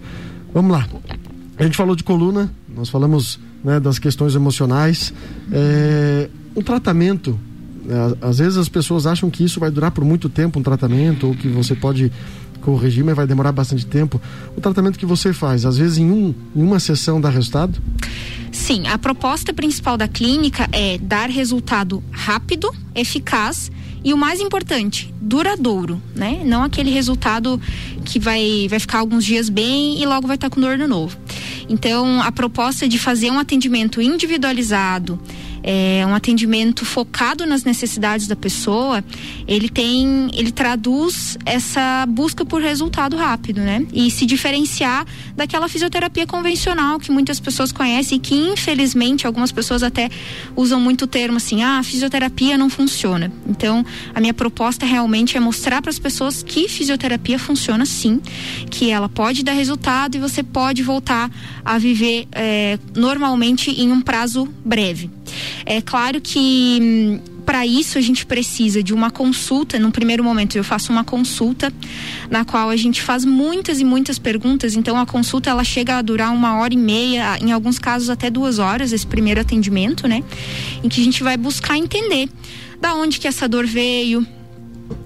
Vamos 0.52 0.72
lá. 0.72 0.88
A 1.62 1.64
gente 1.64 1.78
falou 1.78 1.96
de 1.96 2.04
coluna, 2.04 2.52
nós 2.76 2.90
falamos 2.90 3.40
né, 3.64 3.80
das 3.80 4.00
questões 4.00 4.34
emocionais. 4.34 5.14
É, 5.52 6.28
um 6.56 6.62
tratamento, 6.64 7.40
né, 7.86 8.16
às 8.20 8.40
vezes 8.40 8.58
as 8.58 8.68
pessoas 8.68 9.06
acham 9.06 9.30
que 9.30 9.44
isso 9.44 9.60
vai 9.60 9.70
durar 9.70 9.92
por 9.92 10.04
muito 10.04 10.28
tempo 10.28 10.58
um 10.58 10.64
tratamento, 10.64 11.28
ou 11.28 11.36
que 11.36 11.48
você 11.48 11.76
pode 11.76 12.12
corrigir, 12.62 13.06
mas 13.06 13.16
vai 13.16 13.28
demorar 13.28 13.52
bastante 13.52 13.86
tempo. 13.86 14.20
O 14.58 14.60
tratamento 14.60 14.98
que 14.98 15.06
você 15.06 15.34
faz, 15.34 15.64
às 15.64 15.78
vezes 15.78 16.00
em, 16.00 16.10
um, 16.10 16.34
em 16.56 16.64
uma 16.64 16.80
sessão 16.80 17.22
dá 17.22 17.30
resultado? 17.30 17.80
Sim, 18.52 18.88
a 18.88 18.98
proposta 18.98 19.54
principal 19.54 19.96
da 19.98 20.08
clínica 20.08 20.68
é 20.72 20.98
dar 20.98 21.30
resultado 21.30 22.04
rápido, 22.12 22.74
eficaz 22.96 23.70
e 24.04 24.14
o 24.14 24.18
mais 24.18 24.40
importante, 24.40 25.14
duradouro, 25.22 26.02
né? 26.16 26.42
Não 26.44 26.64
aquele 26.64 26.90
resultado 26.90 27.62
que 28.04 28.20
vai, 28.20 28.68
vai 28.70 28.80
ficar 28.80 29.00
alguns 29.00 29.24
dias 29.24 29.48
bem 29.48 30.02
e 30.02 30.06
logo 30.06 30.28
vai 30.28 30.36
estar 30.36 30.50
com 30.50 30.60
dor 30.60 30.78
de 30.78 30.88
novo. 30.88 31.18
Então, 31.70 32.22
a 32.22 32.32
proposta 32.32 32.88
de 32.88 32.98
fazer 32.98 33.32
um 33.32 33.40
atendimento 33.40 34.02
individualizado, 34.02 35.20
é, 35.64 36.04
um 36.06 36.14
atendimento 36.14 36.86
focado 36.86 37.46
nas 37.46 37.64
necessidades 37.64 38.28
da 38.28 38.36
pessoa, 38.36 39.04
ele 39.48 39.70
tem, 39.70 40.30
ele 40.34 40.52
traduz 40.52 41.38
essa 41.46 42.06
busca 42.08 42.46
por 42.46 42.62
resultado 42.62 43.16
rápido, 43.16 43.62
né? 43.62 43.86
E 43.94 44.10
se 44.10 44.26
diferenciar 44.26 45.06
daquela 45.36 45.68
fisioterapia 45.68 46.26
convencional 46.26 47.00
que 47.00 47.12
muitas 47.12 47.40
pessoas 47.40 47.72
conhecem 47.72 48.18
e 48.18 48.22
que 48.22 48.36
infelizmente 48.36 49.28
algumas 49.28 49.52
pessoas 49.52 49.84
até 49.84 50.10
usam 50.56 50.80
muito 50.80 51.04
o 51.04 51.08
termo 51.08 51.38
assim, 51.38 51.64
ah, 51.64 51.82
fisioterapia 51.84 52.58
não 52.58 52.70
funciona. 52.70 53.32
Então, 53.48 53.86
a 54.14 54.20
minha 54.20 54.34
proposta 54.34 54.86
realmente 54.86 55.38
é 55.38 55.40
mostrar 55.40 55.82
para 55.82 55.90
as 55.90 56.00
pessoas 56.00 56.44
que 56.44 56.68
fisioterapia 56.68 57.38
funciona 57.38 57.86
sim, 57.86 58.22
que 58.70 58.90
ela 58.90 59.10
pode 59.10 59.44
dar 59.44 59.54
resultado 59.54 60.16
e 60.16 60.20
você 60.20 60.44
pode 60.44 60.84
voltar 60.84 61.30
a 61.64 61.78
viver 61.78 62.28
é, 62.32 62.80
normalmente 62.96 63.72
em 63.72 63.92
um 63.92 64.02
prazo 64.02 64.48
breve. 64.66 65.10
É 65.66 65.82
claro 65.82 66.20
que 66.22 66.80
hum, 66.82 67.20
para 67.46 67.66
isso 67.66 67.98
a 67.98 68.02
gente 68.02 68.26
precisa 68.26 68.82
de 68.82 68.94
uma 68.94 69.12
consulta. 69.12 69.78
No 69.80 69.92
primeiro 69.92 70.24
momento 70.24 70.56
eu 70.58 70.64
faço 70.64 70.92
uma 70.92 71.04
consulta 71.04 71.72
na 72.30 72.46
qual 72.46 72.70
a 72.70 72.76
gente 72.76 73.02
faz 73.02 73.26
muitas 73.26 73.80
e 73.80 73.84
muitas 73.84 74.18
perguntas. 74.18 74.76
Então 74.76 74.98
a 74.98 75.06
consulta 75.06 75.50
ela 75.50 75.64
chega 75.64 75.98
a 75.98 76.02
durar 76.02 76.34
uma 76.34 76.58
hora 76.60 76.74
e 76.74 76.78
meia, 76.78 77.38
em 77.42 77.52
alguns 77.52 77.78
casos 77.80 78.10
até 78.10 78.30
duas 78.30 78.60
horas 78.60 78.92
esse 78.92 79.06
primeiro 79.06 79.42
atendimento, 79.42 80.08
né? 80.08 80.24
Em 80.84 80.90
que 80.90 81.02
a 81.02 81.04
gente 81.04 81.24
vai 81.24 81.38
buscar 81.38 81.78
entender 81.78 82.30
da 82.80 82.96
onde 82.96 83.20
que 83.20 83.28
essa 83.28 83.48
dor 83.48 83.66
veio, 83.66 84.26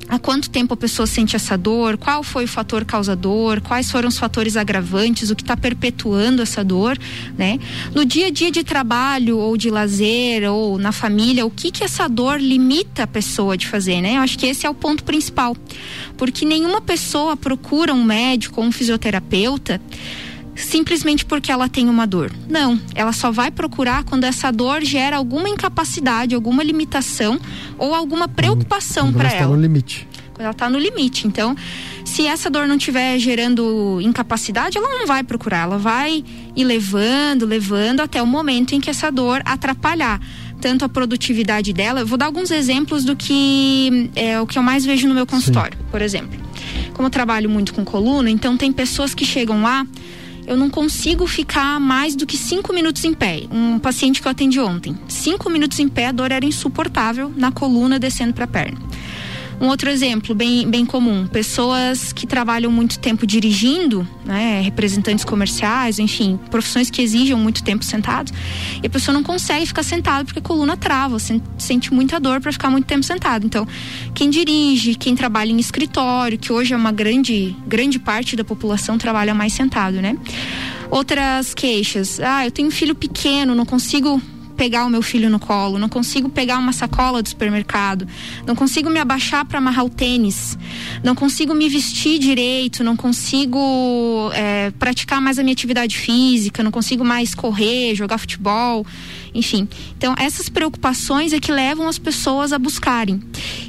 há 0.07 0.19
quanto 0.19 0.49
tempo 0.49 0.73
a 0.73 0.77
pessoa 0.77 1.07
sente 1.07 1.35
essa 1.35 1.57
dor, 1.57 1.97
qual 1.97 2.23
foi 2.23 2.45
o 2.45 2.47
fator 2.47 2.85
causador, 2.85 3.61
quais 3.61 3.91
foram 3.91 4.09
os 4.09 4.17
fatores 4.17 4.55
agravantes, 4.55 5.29
o 5.29 5.35
que 5.35 5.43
está 5.43 5.57
perpetuando 5.57 6.41
essa 6.41 6.63
dor, 6.63 6.97
né? 7.37 7.59
No 7.93 8.05
dia 8.05 8.27
a 8.27 8.29
dia 8.29 8.51
de 8.51 8.63
trabalho 8.63 9.37
ou 9.37 9.57
de 9.57 9.69
lazer 9.69 10.49
ou 10.49 10.77
na 10.77 10.91
família, 10.91 11.45
o 11.45 11.51
que 11.51 11.71
que 11.71 11.83
essa 11.83 12.07
dor 12.07 12.39
limita 12.39 13.03
a 13.03 13.07
pessoa 13.07 13.57
de 13.57 13.67
fazer, 13.67 14.01
né? 14.01 14.17
Eu 14.17 14.21
acho 14.21 14.37
que 14.37 14.45
esse 14.45 14.65
é 14.65 14.69
o 14.69 14.73
ponto 14.73 15.03
principal, 15.03 15.55
porque 16.17 16.45
nenhuma 16.45 16.81
pessoa 16.81 17.35
procura 17.35 17.93
um 17.93 18.03
médico 18.03 18.61
ou 18.61 18.67
um 18.67 18.71
fisioterapeuta 18.71 19.81
simplesmente 20.55 21.25
porque 21.25 21.51
ela 21.51 21.67
tem 21.67 21.89
uma 21.89 22.07
dor. 22.07 22.31
Não, 22.49 22.79
ela 22.93 23.11
só 23.11 23.31
vai 23.31 23.51
procurar 23.51 24.03
quando 24.03 24.23
essa 24.23 24.51
dor 24.51 24.83
gera 24.83 25.17
alguma 25.17 25.49
incapacidade, 25.49 26.33
alguma 26.33 26.63
limitação 26.63 27.39
ou 27.77 27.93
alguma 27.93 28.27
preocupação 28.27 29.11
para 29.11 29.29
ela. 29.29 29.35
Está 29.35 29.47
no 29.47 29.61
limite. 29.61 30.07
Ela 30.37 30.51
está 30.51 30.69
no 30.69 30.77
limite. 30.77 31.27
Então, 31.27 31.55
se 32.03 32.27
essa 32.27 32.49
dor 32.49 32.67
não 32.67 32.75
estiver 32.75 33.17
gerando 33.19 33.99
incapacidade, 34.01 34.77
ela 34.77 34.87
não 34.87 35.07
vai 35.07 35.23
procurar. 35.23 35.63
Ela 35.63 35.77
vai 35.77 36.23
ir 36.55 36.63
levando, 36.63 37.45
levando 37.45 38.01
até 38.01 38.21
o 38.21 38.27
momento 38.27 38.75
em 38.75 38.81
que 38.81 38.89
essa 38.89 39.11
dor 39.11 39.41
atrapalhar 39.45 40.19
tanto 40.59 40.83
a 40.83 40.89
produtividade 40.89 41.71
dela. 41.73 42.01
Eu 42.01 42.07
vou 42.07 42.17
dar 42.17 42.25
alguns 42.25 42.51
exemplos 42.51 43.03
do 43.03 43.15
que 43.15 44.09
é 44.15 44.39
o 44.39 44.47
que 44.47 44.57
eu 44.57 44.63
mais 44.63 44.85
vejo 44.85 45.07
no 45.07 45.13
meu 45.13 45.25
consultório, 45.25 45.77
Sim. 45.77 45.85
por 45.91 46.01
exemplo. 46.01 46.39
Como 46.93 47.07
eu 47.07 47.11
trabalho 47.11 47.49
muito 47.49 47.73
com 47.73 47.83
coluna, 47.83 48.29
então 48.29 48.57
tem 48.57 48.71
pessoas 48.71 49.13
que 49.13 49.25
chegam 49.25 49.61
lá 49.61 49.85
eu 50.47 50.57
não 50.57 50.69
consigo 50.69 51.25
ficar 51.27 51.79
mais 51.79 52.15
do 52.15 52.25
que 52.25 52.37
cinco 52.37 52.73
minutos 52.73 53.03
em 53.03 53.13
pé. 53.13 53.43
Um 53.51 53.79
paciente 53.79 54.21
que 54.21 54.27
eu 54.27 54.31
atendi 54.31 54.59
ontem, 54.59 54.97
cinco 55.07 55.49
minutos 55.49 55.79
em 55.79 55.87
pé, 55.87 56.07
a 56.07 56.11
dor 56.11 56.31
era 56.31 56.45
insuportável 56.45 57.31
na 57.35 57.51
coluna 57.51 57.99
descendo 57.99 58.33
para 58.33 58.45
a 58.45 58.47
perna. 58.47 58.77
Um 59.59 59.67
outro 59.67 59.89
exemplo 59.89 60.35
bem, 60.35 60.69
bem 60.69 60.85
comum: 60.85 61.27
pessoas 61.27 62.11
que 62.11 62.27
trabalham 62.27 62.71
muito 62.71 62.99
tempo 62.99 63.25
dirigindo, 63.25 64.07
né, 64.25 64.61
representantes 64.61 65.23
comerciais, 65.23 65.99
enfim, 65.99 66.39
profissões 66.51 66.89
que 66.89 67.01
exigem 67.01 67.35
muito 67.35 67.63
tempo 67.63 67.83
sentado, 67.83 68.31
e 68.83 68.87
a 68.87 68.89
pessoa 68.89 69.13
não 69.13 69.23
consegue 69.23 69.65
ficar 69.65 69.83
sentada 69.83 70.25
porque 70.25 70.39
a 70.39 70.41
coluna 70.41 70.75
trava, 70.75 71.17
sente 71.57 71.93
muita 71.93 72.19
dor 72.19 72.41
para 72.41 72.51
ficar 72.51 72.69
muito 72.69 72.85
tempo 72.85 73.03
sentado. 73.03 73.45
Então, 73.45 73.67
quem 74.13 74.29
dirige, 74.29 74.95
quem 74.95 75.15
trabalha 75.15 75.51
em 75.51 75.59
escritório, 75.59 76.37
que 76.37 76.51
hoje 76.51 76.73
é 76.73 76.77
uma 76.77 76.91
grande, 76.91 77.55
grande 77.65 77.97
parte 77.97 78.35
da 78.35 78.43
população 78.43 78.97
trabalha 78.97 79.33
mais 79.33 79.53
sentado, 79.53 80.01
né? 80.01 80.17
Outras 80.89 81.53
queixas: 81.53 82.19
ah, 82.19 82.45
eu 82.45 82.51
tenho 82.51 82.67
um 82.67 82.71
filho 82.71 82.95
pequeno, 82.95 83.55
não 83.55 83.65
consigo 83.65 84.21
pegar 84.55 84.85
o 84.85 84.89
meu 84.89 85.01
filho 85.01 85.29
no 85.29 85.39
colo, 85.39 85.77
não 85.77 85.89
consigo 85.89 86.29
pegar 86.29 86.57
uma 86.57 86.73
sacola 86.73 87.21
do 87.21 87.29
supermercado, 87.29 88.07
não 88.45 88.55
consigo 88.55 88.89
me 88.89 88.99
abaixar 88.99 89.45
para 89.45 89.59
amarrar 89.59 89.85
o 89.85 89.89
tênis, 89.89 90.57
não 91.03 91.13
consigo 91.13 91.53
me 91.53 91.69
vestir 91.69 92.19
direito, 92.19 92.83
não 92.83 92.95
consigo 92.95 94.31
é, 94.33 94.71
praticar 94.71 95.21
mais 95.21 95.37
a 95.37 95.43
minha 95.43 95.53
atividade 95.53 95.97
física, 95.97 96.63
não 96.63 96.71
consigo 96.71 97.03
mais 97.03 97.35
correr, 97.35 97.95
jogar 97.95 98.17
futebol 98.17 98.85
enfim. 99.35 99.67
Então, 99.97 100.15
essas 100.17 100.49
preocupações 100.49 101.33
é 101.33 101.39
que 101.39 101.51
levam 101.51 101.87
as 101.87 101.99
pessoas 101.99 102.53
a 102.53 102.57
buscarem. 102.57 103.21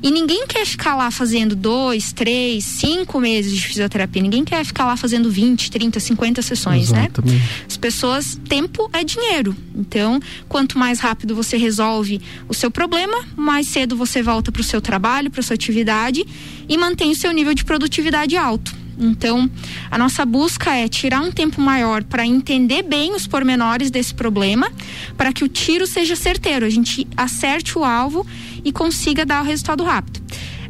E 0.03 0.11
ninguém 0.11 0.47
quer 0.47 0.65
ficar 0.65 0.95
lá 0.95 1.11
fazendo 1.11 1.57
dois, 1.57 2.13
três, 2.13 2.65
cinco 2.65 3.21
meses 3.21 3.53
de 3.53 3.61
fisioterapia. 3.61 4.23
Ninguém 4.23 4.45
quer 4.45 4.65
ficar 4.65 4.87
lá 4.87 4.97
fazendo 4.97 5.31
20, 5.31 5.71
30, 5.71 6.01
50 6.01 6.43
sessões, 6.43 6.91
né? 6.91 7.01
Exatamente. 7.01 7.35
né? 7.35 7.49
As 7.67 7.77
pessoas, 7.77 8.41
tempo 8.49 8.89
é 8.93 9.03
dinheiro. 9.03 9.55
Então, 9.75 10.21
quanto 10.49 10.79
mais 10.79 11.01
rápido 11.01 11.35
você 11.35 11.57
resolve 11.57 12.21
o 12.49 12.55
seu 12.55 12.71
problema, 12.71 13.25
mais 13.37 13.67
cedo 13.67 13.97
você 13.97 14.23
volta 14.23 14.53
para 14.53 14.61
o 14.61 14.65
seu 14.65 14.81
trabalho, 14.81 15.31
para 15.31 15.43
sua 15.43 15.55
atividade 15.55 16.25
e 16.69 16.79
mantém 16.79 17.11
o 17.11 17.17
seu 17.17 17.33
nível 17.33 17.55
de 17.55 17.65
produtividade 17.65 18.37
alto. 18.37 18.86
Então, 18.99 19.51
a 19.91 19.99
nossa 19.99 20.25
busca 20.25 20.75
é 20.75 20.89
tirar 20.89 21.21
um 21.21 21.31
tempo 21.31 21.61
maior 21.61 22.03
para 22.05 22.27
entender 22.27 22.83
bem 22.83 23.15
os 23.15 23.27
pormenores 23.27 23.91
desse 23.91 24.15
problema, 24.15 24.71
para 25.17 25.33
que 25.33 25.45
o 25.45 25.49
tiro 25.49 25.87
seja 25.87 26.17
certeiro, 26.17 26.65
a 26.65 26.71
gente 26.71 27.07
acerte 27.17 27.79
o 27.79 27.85
alvo 27.85 28.27
e 28.65 28.73
consiga 28.73 29.27
dar 29.27 29.43
o 29.43 29.47
resultado 29.47 29.85
rápido. 29.85 30.21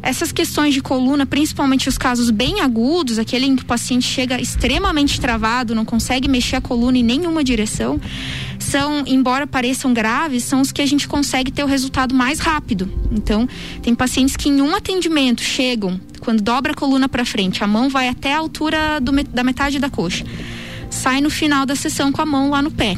Essas 0.01 0.31
questões 0.31 0.73
de 0.73 0.81
coluna, 0.81 1.25
principalmente 1.25 1.89
os 1.89 1.97
casos 1.97 2.29
bem 2.29 2.61
agudos, 2.61 3.19
aquele 3.19 3.45
em 3.45 3.55
que 3.55 3.63
o 3.63 3.65
paciente 3.65 4.07
chega 4.07 4.39
extremamente 4.39 5.19
travado, 5.19 5.75
não 5.75 5.85
consegue 5.85 6.27
mexer 6.27 6.57
a 6.57 6.61
coluna 6.61 6.97
em 6.97 7.03
nenhuma 7.03 7.43
direção, 7.43 7.99
são, 8.59 9.03
embora 9.05 9.47
pareçam 9.47 9.93
graves, 9.93 10.43
são 10.43 10.61
os 10.61 10.71
que 10.71 10.81
a 10.81 10.85
gente 10.85 11.07
consegue 11.07 11.51
ter 11.51 11.63
o 11.63 11.67
resultado 11.67 12.13
mais 12.13 12.39
rápido. 12.39 12.91
Então, 13.11 13.47
tem 13.81 13.95
pacientes 13.95 14.35
que 14.35 14.49
em 14.49 14.61
um 14.61 14.75
atendimento 14.75 15.41
chegam, 15.41 15.99
quando 16.19 16.41
dobra 16.41 16.73
a 16.73 16.75
coluna 16.75 17.07
para 17.07 17.25
frente, 17.25 17.63
a 17.63 17.67
mão 17.67 17.89
vai 17.89 18.09
até 18.09 18.33
a 18.33 18.39
altura 18.39 18.99
do, 18.99 19.11
da 19.23 19.43
metade 19.43 19.79
da 19.79 19.89
coxa. 19.89 20.25
Sai 20.89 21.21
no 21.21 21.29
final 21.29 21.65
da 21.65 21.75
sessão 21.75 22.11
com 22.11 22.21
a 22.21 22.25
mão 22.25 22.49
lá 22.49 22.61
no 22.61 22.71
pé 22.71 22.97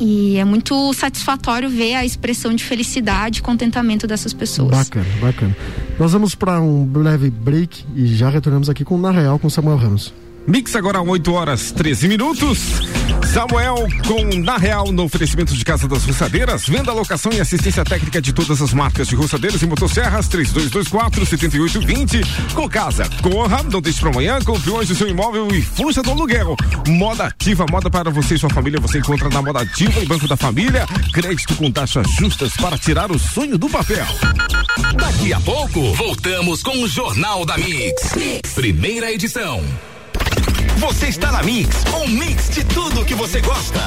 E 0.00 0.36
é 0.36 0.44
muito 0.44 0.92
satisfatório 0.94 1.68
ver 1.68 1.94
a 1.94 2.04
expressão 2.04 2.54
de 2.54 2.62
felicidade 2.62 3.40
e 3.40 3.42
contentamento 3.42 4.06
dessas 4.06 4.32
pessoas. 4.32 4.70
Bacana, 4.70 5.06
bacana. 5.20 5.56
Nós 5.98 6.12
vamos 6.12 6.34
para 6.34 6.60
um 6.60 6.84
breve 6.84 7.30
break 7.30 7.84
e 7.96 8.06
já 8.06 8.28
retornamos 8.28 8.68
aqui 8.70 8.84
com 8.84 8.96
Na 8.98 9.10
Real 9.10 9.38
com 9.38 9.50
Samuel 9.50 9.76
Ramos. 9.76 10.12
Mix 10.46 10.74
agora 10.76 11.02
8 11.02 11.32
horas 11.32 11.72
13 11.72 12.08
minutos. 12.08 13.07
Samuel 13.32 13.86
com 14.06 14.24
Na 14.42 14.56
Real 14.56 14.90
no 14.90 15.04
oferecimento 15.04 15.54
de 15.54 15.62
Casa 15.64 15.86
das 15.86 16.04
Roçadeiras, 16.04 16.66
venda, 16.66 16.92
locação 16.92 17.30
e 17.30 17.40
assistência 17.40 17.84
técnica 17.84 18.22
de 18.22 18.32
todas 18.32 18.62
as 18.62 18.72
marcas 18.72 19.06
de 19.06 19.14
roçadeiras 19.14 19.60
e 19.60 19.66
motosserras 19.66 20.28
3224 20.28 21.26
7820. 21.26 22.54
Com 22.54 22.68
casa, 22.68 23.08
corra, 23.22 23.62
não 23.62 23.82
deixe 23.82 24.00
para 24.00 24.10
amanhã, 24.10 24.40
compre 24.40 24.70
hoje 24.70 24.92
o 24.92 24.96
seu 24.96 25.06
imóvel 25.06 25.48
e 25.48 25.60
fuja 25.60 26.02
do 26.02 26.10
aluguel. 26.10 26.56
Moda 26.86 27.26
ativa, 27.26 27.66
moda 27.70 27.90
para 27.90 28.10
você 28.10 28.34
e 28.34 28.38
sua 28.38 28.50
família, 28.50 28.80
você 28.80 28.98
encontra 28.98 29.28
na 29.28 29.42
Moda 29.42 29.60
Ativa 29.60 30.00
e 30.00 30.06
Banco 30.06 30.26
da 30.26 30.36
Família, 30.36 30.86
crédito 31.12 31.54
com 31.56 31.70
taxas 31.70 32.10
justas 32.12 32.56
para 32.56 32.78
tirar 32.78 33.10
o 33.10 33.18
sonho 33.18 33.58
do 33.58 33.68
papel. 33.68 34.06
Daqui 34.96 35.32
a 35.32 35.40
pouco, 35.40 35.92
voltamos 35.94 36.62
com 36.62 36.82
o 36.82 36.88
Jornal 36.88 37.44
da 37.44 37.58
mix. 37.58 38.14
Primeira 38.54 39.12
edição. 39.12 39.62
Você 40.88 41.08
está 41.08 41.30
na 41.30 41.42
Mix, 41.42 41.84
um 41.94 42.08
mix 42.08 42.48
de 42.48 42.64
tudo 42.64 43.04
que 43.04 43.14
você 43.14 43.42
gosta. 43.42 43.78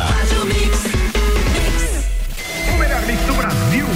O 2.72 2.78
melhor 2.78 3.02
mix 3.08 3.22
do 3.24 3.34
Brasil. 3.34 3.88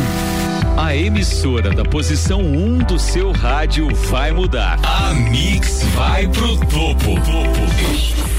A 0.75 0.95
emissora 0.95 1.69
da 1.69 1.85
posição 1.85 2.41
1 2.41 2.65
um 2.65 2.77
do 2.79 2.97
seu 2.97 3.31
rádio 3.31 3.93
vai 4.09 4.31
mudar. 4.31 4.79
A 4.83 5.13
Mix 5.13 5.83
vai 5.93 6.27
pro 6.27 6.57
topo. 6.57 7.15
topo. 7.21 8.34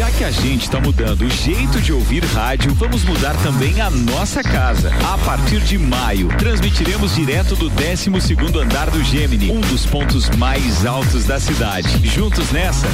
Já 0.00 0.10
que 0.12 0.24
a 0.24 0.30
gente 0.30 0.62
está 0.62 0.80
mudando 0.80 1.26
o 1.26 1.28
jeito 1.28 1.78
de 1.78 1.92
ouvir 1.92 2.24
rádio, 2.24 2.72
vamos 2.72 3.04
mudar 3.04 3.36
também 3.42 3.82
a 3.82 3.90
nossa 3.90 4.42
casa. 4.42 4.90
A 5.04 5.18
partir 5.18 5.60
de 5.60 5.76
maio, 5.76 6.28
transmitiremos 6.38 7.16
direto 7.16 7.54
do 7.54 7.68
12 7.68 8.18
segundo 8.22 8.60
andar 8.60 8.88
do 8.88 9.04
Gemini, 9.04 9.50
um 9.50 9.60
dos 9.60 9.84
pontos 9.84 10.30
mais 10.30 10.86
altos 10.86 11.26
da 11.26 11.38
cidade. 11.38 11.86
Juntos 12.08 12.50
nessa? 12.50 12.86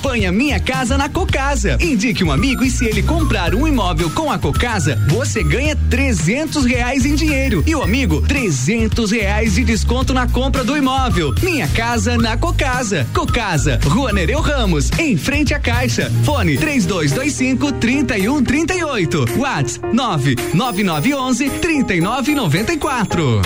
Campanha 0.00 0.32
Minha 0.32 0.58
Casa 0.58 0.96
na 0.96 1.10
Cocasa. 1.10 1.76
Indique 1.78 2.24
um 2.24 2.32
amigo 2.32 2.64
e 2.64 2.70
se 2.70 2.86
ele 2.86 3.02
comprar 3.02 3.54
um 3.54 3.68
imóvel 3.68 4.08
com 4.08 4.32
a 4.32 4.38
Cocasa, 4.38 4.98
você 5.06 5.44
ganha 5.44 5.76
trezentos 5.76 6.64
reais 6.64 7.04
em 7.04 7.14
dinheiro 7.14 7.62
e 7.66 7.74
o 7.74 7.82
amigo 7.82 8.22
trezentos 8.22 9.10
reais 9.10 9.56
de 9.56 9.62
desconto 9.62 10.14
na 10.14 10.26
compra 10.26 10.64
do 10.64 10.74
imóvel. 10.74 11.34
Minha 11.42 11.68
Casa 11.68 12.16
na 12.16 12.34
Cocasa. 12.34 13.06
Cocasa, 13.12 13.78
Rua 13.84 14.10
Nereu 14.10 14.40
Ramos, 14.40 14.90
em 14.98 15.18
frente 15.18 15.52
à 15.52 15.60
Caixa. 15.60 16.10
Fone 16.24 16.56
três 16.56 16.86
dois, 16.86 17.12
dois 17.12 17.34
cinco, 17.34 17.70
trinta 17.70 18.16
e 18.16 18.26
um, 18.26 18.42
trinta 18.42 18.72
e 18.72 18.82
oito. 18.82 19.26
Whats 19.36 19.78
nove 19.92 20.34
nove 20.54 20.82
nove 20.82 21.14
onze, 21.14 21.50
trinta 21.50 21.94
e 21.94 22.00
nove 22.00 22.34
noventa 22.34 22.72
e 22.72 22.78
quatro. 22.78 23.42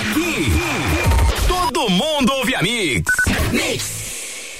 Aqui, 0.00 0.50
todo 1.46 1.88
mundo 1.88 2.32
ouve 2.32 2.52
a 2.56 2.62
Mix. 2.62 3.04
Mix. 3.52 3.93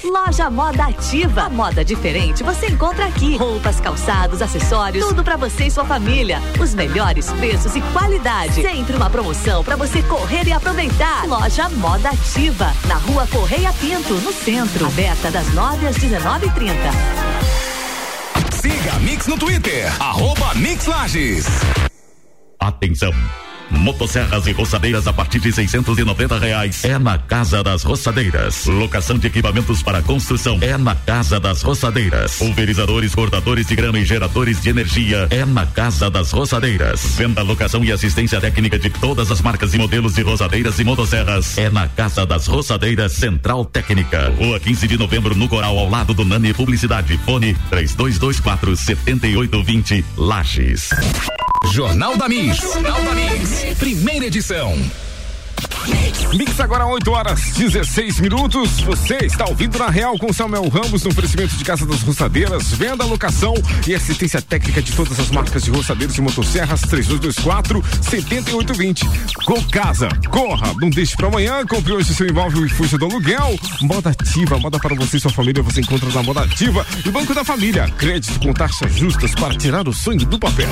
Loja 0.09 0.49
Moda 0.49 0.85
Ativa. 0.85 1.43
A 1.43 1.49
moda 1.49 1.83
diferente 1.83 2.43
você 2.43 2.67
encontra 2.67 3.05
aqui. 3.05 3.35
Roupas, 3.37 3.79
calçados, 3.79 4.41
acessórios, 4.41 5.05
tudo 5.05 5.23
para 5.23 5.37
você 5.37 5.65
e 5.65 5.71
sua 5.71 5.85
família. 5.85 6.39
Os 6.59 6.73
melhores 6.73 7.31
preços 7.33 7.75
e 7.75 7.81
qualidade. 7.93 8.61
Sempre 8.61 8.95
uma 8.95 9.09
promoção 9.09 9.63
para 9.63 9.75
você 9.75 10.01
correr 10.03 10.47
e 10.47 10.51
aproveitar. 10.51 11.25
Loja 11.25 11.69
Moda 11.69 12.09
Ativa, 12.09 12.71
na 12.87 12.95
Rua 12.95 13.27
Correia 13.27 13.73
Pinto, 13.73 14.13
no 14.15 14.31
centro. 14.31 14.85
Aberta 14.85 15.31
das 15.31 15.53
9 15.53 15.87
às 15.87 15.97
19h30. 15.97 16.75
Siga 18.51 18.93
a 18.93 18.99
Mix 18.99 19.27
no 19.27 19.37
Twitter, 19.37 19.91
arroba 20.01 20.53
Mix 20.55 20.85
Lages. 20.85 21.45
Atenção! 22.59 23.44
Motosserras 23.69 24.47
e 24.47 24.51
roçadeiras 24.51 25.07
a 25.07 25.13
partir 25.13 25.39
de 25.39 25.51
690 25.51 26.39
reais. 26.39 26.83
É 26.83 26.97
na 26.97 27.17
Casa 27.17 27.63
das 27.63 27.83
Roçadeiras. 27.83 28.65
Locação 28.65 29.17
de 29.17 29.27
equipamentos 29.27 29.81
para 29.81 30.01
construção. 30.01 30.57
É 30.61 30.77
na 30.77 30.95
Casa 30.95 31.39
das 31.39 31.61
Roçadeiras. 31.61 32.35
Pulverizadores, 32.37 33.13
cortadores 33.13 33.67
de 33.67 33.75
grama 33.75 33.99
e 33.99 34.05
geradores 34.05 34.61
de 34.61 34.69
energia. 34.69 35.27
É 35.29 35.45
na 35.45 35.65
Casa 35.65 36.09
das 36.09 36.31
Roçadeiras. 36.31 37.15
Venda, 37.17 37.41
locação 37.41 37.83
e 37.83 37.91
assistência 37.91 38.39
técnica 38.39 38.77
de 38.77 38.89
todas 38.89 39.31
as 39.31 39.41
marcas 39.41 39.73
e 39.73 39.77
modelos 39.77 40.13
de 40.13 40.21
roçadeiras 40.21 40.79
e 40.79 40.83
motosserras. 40.83 41.57
É 41.57 41.69
na 41.69 41.87
Casa 41.87 42.25
das 42.25 42.47
Roçadeiras 42.47 43.13
Central 43.13 43.65
Técnica. 43.65 44.33
Rua 44.37 44.59
15 44.59 44.87
de 44.87 44.97
novembro 44.97 45.35
no 45.35 45.47
Coral 45.47 45.77
ao 45.77 45.89
lado 45.89 46.13
do 46.13 46.25
Nani 46.25 46.53
Publicidade. 46.53 47.17
Fone 47.25 47.55
3224 47.69 48.75
7820 48.75 50.05
Lages. 50.17 50.89
Jornal 51.71 52.17
da 52.17 52.27
Mix. 52.27 52.57
Jornal 52.57 53.03
da 53.03 53.13
Mix. 53.13 53.77
Primeira 53.77 54.25
edição. 54.25 54.77
Mix 56.33 56.59
agora 56.59 56.85
8 56.85 57.11
horas 57.11 57.41
16 57.51 58.19
minutos. 58.19 58.79
Você 58.81 59.17
está 59.25 59.45
ouvindo 59.45 59.77
na 59.77 59.89
Real 59.89 60.17
com 60.17 60.31
Samuel 60.33 60.67
Ramos 60.67 61.03
no 61.03 61.11
oferecimento 61.11 61.55
de 61.55 61.63
Casa 61.63 61.85
das 61.85 62.01
Roçadeiras, 62.01 62.71
venda, 62.71 63.05
locação 63.05 63.53
e 63.87 63.93
assistência 63.93 64.41
técnica 64.41 64.81
de 64.81 64.91
todas 64.91 65.19
as 65.19 65.29
marcas 65.31 65.63
de 65.63 65.71
roçadeiras 65.71 66.17
e 66.17 66.21
motosserras 66.21 66.81
3224 66.81 67.83
7820. 68.01 69.05
Com 69.45 69.61
casa, 69.69 70.09
corra, 70.29 70.73
não 70.79 70.89
deixe 70.89 71.15
para 71.15 71.27
amanhã, 71.27 71.65
compre 71.65 71.93
hoje 71.93 72.13
seu 72.13 72.27
imóvel 72.27 72.65
e 72.65 72.69
fuja 72.69 72.97
do 72.97 73.05
aluguel. 73.05 73.57
Moda 73.81 74.09
ativa, 74.09 74.57
moda 74.57 74.79
para 74.79 74.95
você 74.95 75.17
e 75.17 75.19
sua 75.19 75.31
família, 75.31 75.63
você 75.63 75.81
encontra 75.81 76.09
na 76.09 76.23
Moda 76.23 76.41
Ativa 76.41 76.85
e 77.05 77.09
Banco 77.09 77.33
da 77.33 77.43
Família. 77.43 77.89
Crédito 77.97 78.39
com 78.39 78.53
taxas 78.53 78.93
justas 78.95 79.33
para 79.35 79.55
tirar 79.55 79.87
o 79.87 79.93
sonho 79.93 80.25
do 80.25 80.39
papel. 80.39 80.69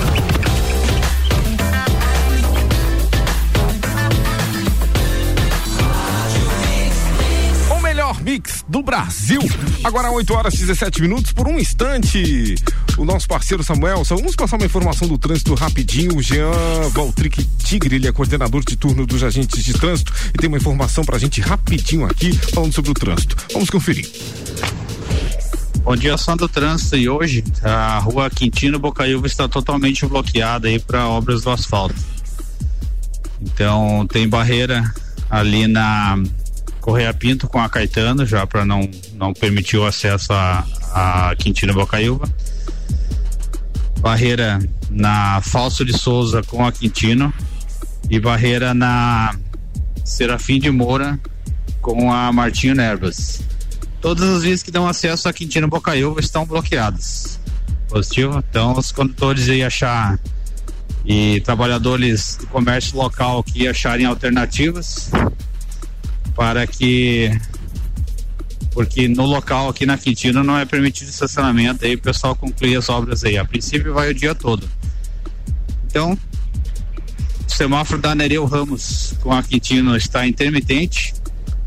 Mix 8.43 8.65
do 8.67 8.83
Brasil. 8.83 9.41
Agora 9.83 10.11
8 10.11 10.33
horas 10.33 10.53
e 10.55 10.57
17 10.57 11.01
minutos. 11.01 11.31
Por 11.31 11.47
um 11.47 11.57
instante, 11.57 12.55
o 12.97 13.05
nosso 13.05 13.27
parceiro 13.27 13.63
Samuel, 13.63 14.03
só 14.03 14.15
vamos 14.15 14.35
passar 14.35 14.57
uma 14.57 14.65
informação 14.65 15.07
do 15.07 15.17
trânsito 15.17 15.53
rapidinho. 15.53 16.17
O 16.17 16.21
Jean 16.21 16.51
Valtric 16.91 17.43
Tigre, 17.63 17.95
ele 17.95 18.07
é 18.07 18.11
coordenador 18.11 18.63
de 18.65 18.75
turno 18.75 19.05
dos 19.05 19.23
agentes 19.23 19.63
de 19.63 19.73
trânsito 19.73 20.13
e 20.33 20.37
tem 20.37 20.49
uma 20.49 20.57
informação 20.57 21.05
pra 21.05 21.17
gente 21.17 21.39
rapidinho 21.39 22.05
aqui, 22.05 22.33
falando 22.53 22.73
sobre 22.73 22.91
o 22.91 22.93
trânsito. 22.93 23.37
Vamos 23.53 23.69
conferir. 23.69 24.09
Bom 25.83 25.95
dia, 25.95 26.13
ação 26.13 26.35
do 26.35 26.47
trânsito 26.47 26.97
e 26.97 27.09
hoje 27.09 27.43
a 27.61 27.99
rua 27.99 28.29
Quintino 28.29 28.79
Bocaiúva 28.79 29.27
está 29.27 29.47
totalmente 29.47 30.05
bloqueada 30.05 30.67
aí 30.67 30.79
para 30.79 31.07
obras 31.07 31.41
do 31.41 31.49
asfalto. 31.49 31.95
Então 33.41 34.07
tem 34.07 34.27
barreira 34.27 34.93
ali 35.29 35.67
na 35.67 36.17
Correia 36.83 37.13
Pinto 37.13 37.47
com 37.47 37.61
a 37.61 37.69
Caetano, 37.69 38.25
já 38.25 38.45
para 38.45 38.65
não, 38.65 38.91
não 39.13 39.33
permitir 39.33 39.77
o 39.77 39.85
acesso 39.85 40.33
a, 40.33 40.65
a 40.93 41.33
Quintino 41.37 41.73
Bocaiúva. 41.73 42.27
Barreira 44.01 44.59
na 44.89 45.39
Falso 45.39 45.85
de 45.85 45.97
Souza 45.97 46.43
com 46.43 46.65
a 46.65 46.73
Quintino 46.73 47.33
e 48.09 48.19
barreira 48.19 48.73
na 48.73 49.33
Serafim 50.03 50.59
de 50.59 50.69
Moura 50.69 51.17
com 51.81 52.11
a 52.11 52.33
Martinho 52.33 52.75
Nervas. 52.75 53.41
Todas 54.01 54.27
as 54.27 54.43
vias 54.43 54.61
que 54.61 54.69
dão 54.69 54.85
acesso 54.85 55.29
a 55.29 55.33
Quintino 55.33 55.69
Bocaiúva 55.69 56.19
estão 56.19 56.45
bloqueadas. 56.45 57.39
Positivo? 57.87 58.43
Então, 58.49 58.77
os 58.77 58.91
condutores 58.91 59.47
aí 59.47 59.63
achar 59.63 60.19
e 61.05 61.39
trabalhadores 61.45 62.35
do 62.41 62.47
comércio 62.47 62.97
local 62.97 63.41
que 63.41 63.69
acharem 63.69 64.05
alternativas 64.05 65.09
para 66.35 66.65
que 66.65 67.31
porque 68.73 69.07
no 69.07 69.25
local 69.25 69.69
aqui 69.69 69.85
na 69.85 69.97
Quintino 69.97 70.43
não 70.43 70.57
é 70.57 70.65
permitido 70.65 71.07
estacionamento, 71.07 71.85
aí 71.85 71.93
o 71.93 71.99
pessoal 71.99 72.35
conclui 72.35 72.75
as 72.75 72.89
obras 72.89 73.23
aí. 73.23 73.37
A 73.37 73.45
princípio 73.45 73.93
vai 73.93 74.09
o 74.09 74.13
dia 74.13 74.33
todo. 74.33 74.67
Então, 75.85 76.17
o 77.47 77.51
semáforo 77.51 78.01
da 78.01 78.15
Nereu 78.15 78.45
Ramos 78.45 79.13
com 79.21 79.31
a 79.31 79.43
Quintino 79.43 79.95
está 79.95 80.25
intermitente, 80.25 81.13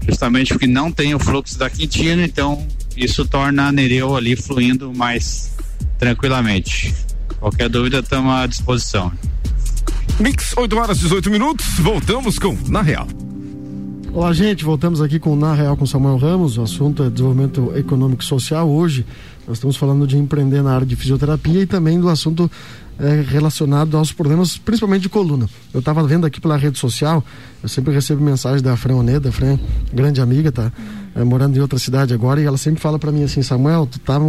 justamente 0.07 0.53
porque 0.53 0.67
não 0.67 0.91
tem 0.91 1.15
o 1.15 1.19
fluxo 1.21 1.57
da 1.57 1.71
Quintino, 1.71 2.23
então 2.23 2.67
isso 2.97 3.25
torna 3.25 3.69
a 3.69 3.73
Nereu 3.73 4.17
ali 4.17 4.35
fluindo 4.35 4.93
mais 4.93 5.53
tranquilamente. 5.99 6.93
Qualquer 7.39 7.69
dúvida, 7.69 8.01
estamos 8.01 8.35
à 8.35 8.47
disposição. 8.47 9.13
Mix, 10.19 10.55
8 10.57 10.77
horas 10.77 10.99
18 10.99 11.31
minutos, 11.31 11.67
voltamos 11.79 12.39
com 12.39 12.57
Na 12.69 12.83
Real. 12.83 13.07
Olá, 14.17 14.33
gente. 14.33 14.65
Voltamos 14.65 15.03
aqui 15.03 15.19
com 15.19 15.37
Na 15.37 15.53
Real 15.53 15.77
com 15.77 15.85
Samuel 15.85 16.17
Ramos. 16.17 16.57
O 16.57 16.63
assunto 16.63 17.03
é 17.03 17.11
desenvolvimento 17.11 17.71
econômico 17.77 18.23
e 18.23 18.25
social. 18.25 18.67
Hoje 18.67 19.05
nós 19.47 19.59
estamos 19.59 19.77
falando 19.77 20.07
de 20.07 20.17
empreender 20.17 20.63
na 20.63 20.75
área 20.75 20.87
de 20.87 20.97
fisioterapia 20.97 21.61
e 21.61 21.67
também 21.67 22.01
do 22.01 22.09
assunto 22.09 22.51
é, 22.99 23.23
relacionado 23.29 23.95
aos 23.95 24.13
problemas, 24.13 24.57
principalmente 24.57 25.03
de 25.03 25.11
coluna. 25.11 25.47
Eu 25.71 25.81
estava 25.81 26.03
vendo 26.03 26.25
aqui 26.25 26.41
pela 26.41 26.57
rede 26.57 26.79
social, 26.79 27.23
eu 27.63 27.69
sempre 27.69 27.93
recebo 27.93 28.23
mensagem 28.23 28.63
da 28.63 28.75
Fran 28.75 28.95
Oneda, 28.95 29.31
Fran, 29.31 29.59
grande 29.93 30.19
amiga, 30.19 30.51
tá? 30.51 30.73
É, 31.17 31.25
morando 31.25 31.57
em 31.57 31.61
outra 31.61 31.79
cidade 31.79 32.13
agora, 32.13 32.41
e 32.41 32.45
ela 32.45 32.59
sempre 32.59 32.81
fala 32.81 32.99
para 32.99 33.11
mim 33.11 33.25
assim, 33.25 33.43
Samuel, 33.43 33.89
tu 33.91 33.99
tá, 33.99 34.21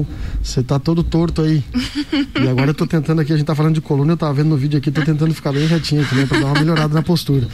você 0.41 0.63
tá 0.63 0.79
todo 0.79 1.03
torto 1.03 1.41
aí. 1.41 1.61
e 2.41 2.47
agora 2.47 2.69
eu 2.69 2.73
tô 2.73 2.87
tentando 2.87 3.19
aqui, 3.19 3.33
a 3.33 3.35
gente 3.35 3.45
tá 3.45 3.53
falando 3.53 3.75
de 3.75 3.81
coluna, 3.81 4.13
eu 4.13 4.17
tava 4.17 4.33
vendo 4.33 4.47
no 4.47 4.57
vídeo 4.57 4.77
aqui, 4.77 4.89
tô 4.89 5.01
tentando 5.01 5.33
ficar 5.33 5.51
bem 5.51 5.67
retinho 5.67 6.01
aqui, 6.01 6.15
né, 6.15 6.25
pra 6.25 6.39
dar 6.39 6.45
uma 6.45 6.59
melhorada 6.59 6.93
na 6.93 7.03
postura. 7.03 7.45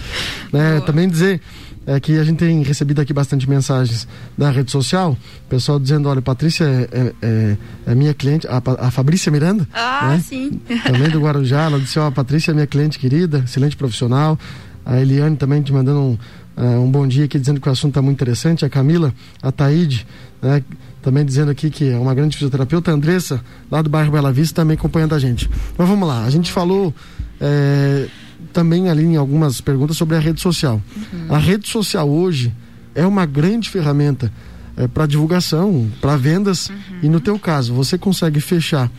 Né? 0.51 0.79
Também 0.81 1.09
dizer 1.09 1.41
é 1.85 1.99
que 1.99 2.17
a 2.17 2.23
gente 2.23 2.37
tem 2.37 2.61
recebido 2.63 3.01
aqui 3.01 3.13
bastante 3.13 3.49
mensagens 3.49 4.07
da 4.37 4.49
rede 4.49 4.71
social, 4.71 5.17
pessoal 5.49 5.79
dizendo, 5.79 6.07
olha, 6.07 6.21
Patrícia 6.21 6.63
é, 6.63 6.87
é, 6.91 7.13
é, 7.21 7.57
é 7.87 7.95
minha 7.95 8.13
cliente, 8.13 8.47
a, 8.47 8.61
a 8.79 8.91
Fabrícia 8.91 9.31
Miranda, 9.31 9.67
ah, 9.73 10.09
né? 10.09 10.23
sim. 10.25 10.61
também 10.85 11.09
do 11.09 11.19
Guarujá, 11.19 11.63
ela 11.63 11.79
disse, 11.79 11.99
ó, 11.99 12.07
a 12.07 12.11
Patrícia 12.11 12.51
é 12.51 12.53
minha 12.53 12.67
cliente 12.67 12.97
querida, 12.97 13.39
excelente 13.39 13.75
profissional, 13.75 14.39
a 14.85 14.99
Eliane 14.99 15.35
também 15.35 15.61
te 15.61 15.71
mandando 15.71 15.99
um, 15.99 16.17
uh, 16.57 16.81
um 16.81 16.89
bom 16.89 17.07
dia 17.07 17.25
aqui, 17.25 17.39
dizendo 17.39 17.59
que 17.59 17.67
o 17.67 17.71
assunto 17.71 17.91
está 17.91 18.01
muito 18.01 18.17
interessante, 18.17 18.65
a 18.65 18.69
Camila, 18.69 19.13
a 19.41 19.51
Taíde, 19.51 20.05
né, 20.41 20.63
também 21.01 21.25
dizendo 21.25 21.51
aqui 21.51 21.69
que 21.69 21.89
é 21.89 21.97
uma 21.97 22.13
grande 22.13 22.35
fisioterapeuta, 22.35 22.91
a 22.91 22.93
Andressa, 22.93 23.41
lá 23.69 23.81
do 23.81 23.89
bairro 23.89 24.11
Bela 24.11 24.31
Vista, 24.31 24.61
também 24.61 24.75
acompanhando 24.75 25.15
a 25.15 25.19
gente. 25.19 25.49
Mas 25.77 25.87
vamos 25.87 26.07
lá, 26.07 26.23
a 26.23 26.29
gente 26.29 26.51
falou... 26.51 26.93
É, 27.39 28.07
também 28.51 28.89
ali 28.89 29.03
em 29.03 29.15
algumas 29.15 29.59
perguntas 29.59 29.97
sobre 29.97 30.15
a 30.15 30.19
rede 30.19 30.39
social. 30.39 30.81
Uhum. 30.95 31.35
A 31.35 31.37
rede 31.37 31.67
social 31.67 32.07
hoje 32.09 32.53
é 32.93 33.05
uma 33.05 33.25
grande 33.25 33.69
ferramenta 33.69 34.31
é, 34.77 34.87
para 34.87 35.05
divulgação, 35.05 35.89
para 35.99 36.15
vendas 36.15 36.69
uhum. 36.69 36.75
e 37.03 37.09
no 37.09 37.19
teu 37.19 37.37
caso 37.37 37.73
você 37.73 37.97
consegue 37.97 38.39
fechar. 38.39 38.89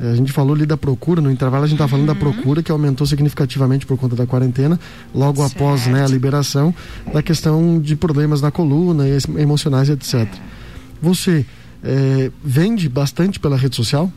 É, 0.00 0.10
a 0.10 0.14
gente 0.14 0.32
falou 0.32 0.54
ali 0.54 0.66
da 0.66 0.76
procura, 0.76 1.20
no 1.20 1.30
intervalo 1.30 1.64
a 1.64 1.66
gente 1.66 1.76
está 1.76 1.86
falando 1.86 2.06
da 2.06 2.12
uhum. 2.12 2.18
procura 2.18 2.62
que 2.62 2.72
aumentou 2.72 3.06
significativamente 3.06 3.86
por 3.86 3.96
conta 3.96 4.16
da 4.16 4.26
quarentena, 4.26 4.78
logo 5.14 5.40
certo. 5.42 5.56
após 5.56 5.86
né, 5.86 6.04
a 6.04 6.08
liberação 6.08 6.74
da 7.12 7.22
questão 7.22 7.80
de 7.80 7.94
problemas 7.94 8.40
na 8.40 8.50
coluna, 8.50 9.04
emocionais, 9.38 9.88
etc. 9.88 10.14
É. 10.14 10.28
Você 11.00 11.46
é, 11.82 12.30
vende 12.42 12.88
bastante 12.88 13.38
pela 13.38 13.56
rede 13.56 13.76
social? 13.76 14.10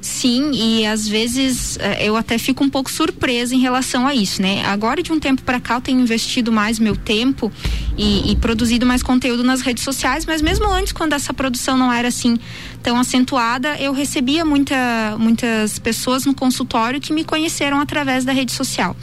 Sim, 0.00 0.52
e 0.54 0.86
às 0.86 1.06
vezes 1.06 1.76
eh, 1.78 2.06
eu 2.06 2.16
até 2.16 2.38
fico 2.38 2.64
um 2.64 2.70
pouco 2.70 2.90
surpresa 2.90 3.54
em 3.54 3.60
relação 3.60 4.06
a 4.06 4.14
isso, 4.14 4.40
né? 4.40 4.64
Agora 4.64 5.02
de 5.02 5.12
um 5.12 5.20
tempo 5.20 5.42
para 5.42 5.60
cá 5.60 5.74
eu 5.74 5.80
tenho 5.82 6.00
investido 6.00 6.50
mais 6.50 6.78
meu 6.78 6.96
tempo 6.96 7.52
e, 7.98 8.32
e, 8.32 8.36
produzido 8.36 8.86
mais 8.86 9.02
conteúdo 9.02 9.44
nas 9.44 9.60
redes 9.60 9.84
sociais, 9.84 10.24
mas 10.24 10.40
mesmo 10.40 10.66
antes, 10.72 10.92
quando 10.92 11.12
essa 11.12 11.34
produção 11.34 11.76
não 11.76 11.92
era 11.92 12.08
assim 12.08 12.38
tão 12.82 12.98
acentuada, 12.98 13.76
eu 13.78 13.92
recebia 13.92 14.44
muita, 14.44 15.16
muitas 15.18 15.78
pessoas 15.78 16.24
no 16.24 16.34
consultório 16.34 17.00
que 17.00 17.12
me 17.12 17.24
conheceram 17.24 17.80
através 17.80 18.24
da 18.24 18.32
rede 18.32 18.52
social. 18.52 18.96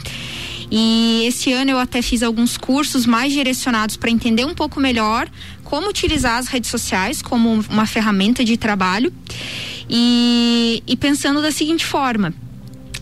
E 0.70 1.24
esse 1.26 1.52
ano 1.52 1.70
eu 1.70 1.78
até 1.78 2.02
fiz 2.02 2.22
alguns 2.22 2.58
cursos 2.58 3.06
mais 3.06 3.32
direcionados 3.32 3.96
para 3.96 4.10
entender 4.10 4.44
um 4.44 4.54
pouco 4.54 4.78
melhor 4.78 5.28
como 5.64 5.88
utilizar 5.88 6.38
as 6.38 6.46
redes 6.48 6.70
sociais 6.70 7.22
como 7.22 7.64
uma 7.70 7.86
ferramenta 7.86 8.44
de 8.44 8.56
trabalho. 8.56 9.12
E, 9.88 10.82
e 10.86 10.96
pensando 10.96 11.40
da 11.40 11.50
seguinte 11.50 11.86
forma: 11.86 12.34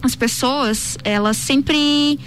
as 0.01 0.15
pessoas, 0.15 0.97
elas 1.03 1.37
sempre 1.37 2.19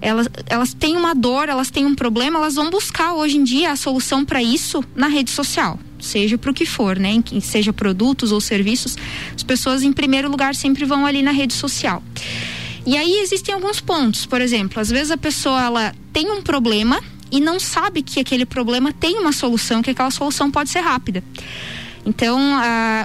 elas, 0.00 0.28
elas 0.46 0.74
têm 0.74 0.96
uma 0.96 1.14
dor, 1.14 1.48
elas 1.48 1.70
têm 1.70 1.84
um 1.84 1.94
problema, 1.94 2.38
elas 2.38 2.54
vão 2.54 2.70
buscar 2.70 3.14
hoje 3.14 3.36
em 3.36 3.44
dia 3.44 3.72
a 3.72 3.76
solução 3.76 4.24
para 4.24 4.42
isso 4.42 4.82
na 4.94 5.08
rede 5.08 5.30
social, 5.30 5.78
seja 6.00 6.38
para 6.38 6.50
o 6.50 6.54
que 6.54 6.66
for, 6.66 6.98
né? 6.98 7.22
Seja 7.40 7.72
produtos 7.72 8.32
ou 8.32 8.40
serviços, 8.40 8.96
as 9.34 9.42
pessoas 9.42 9.82
em 9.82 9.92
primeiro 9.92 10.30
lugar 10.30 10.54
sempre 10.54 10.84
vão 10.84 11.06
ali 11.06 11.22
na 11.22 11.30
rede 11.30 11.54
social. 11.54 12.02
E 12.86 12.96
aí 12.96 13.20
existem 13.20 13.54
alguns 13.54 13.80
pontos, 13.80 14.24
por 14.24 14.40
exemplo, 14.40 14.80
às 14.80 14.88
vezes 14.88 15.10
a 15.10 15.16
pessoa 15.16 15.62
ela 15.62 15.94
tem 16.12 16.30
um 16.30 16.40
problema 16.40 17.02
e 17.30 17.40
não 17.40 17.60
sabe 17.60 18.02
que 18.02 18.18
aquele 18.20 18.46
problema 18.46 18.92
tem 18.92 19.18
uma 19.18 19.32
solução, 19.32 19.82
que 19.82 19.90
aquela 19.90 20.10
solução 20.10 20.50
pode 20.50 20.70
ser 20.70 20.80
rápida. 20.80 21.22
Então, 22.08 22.40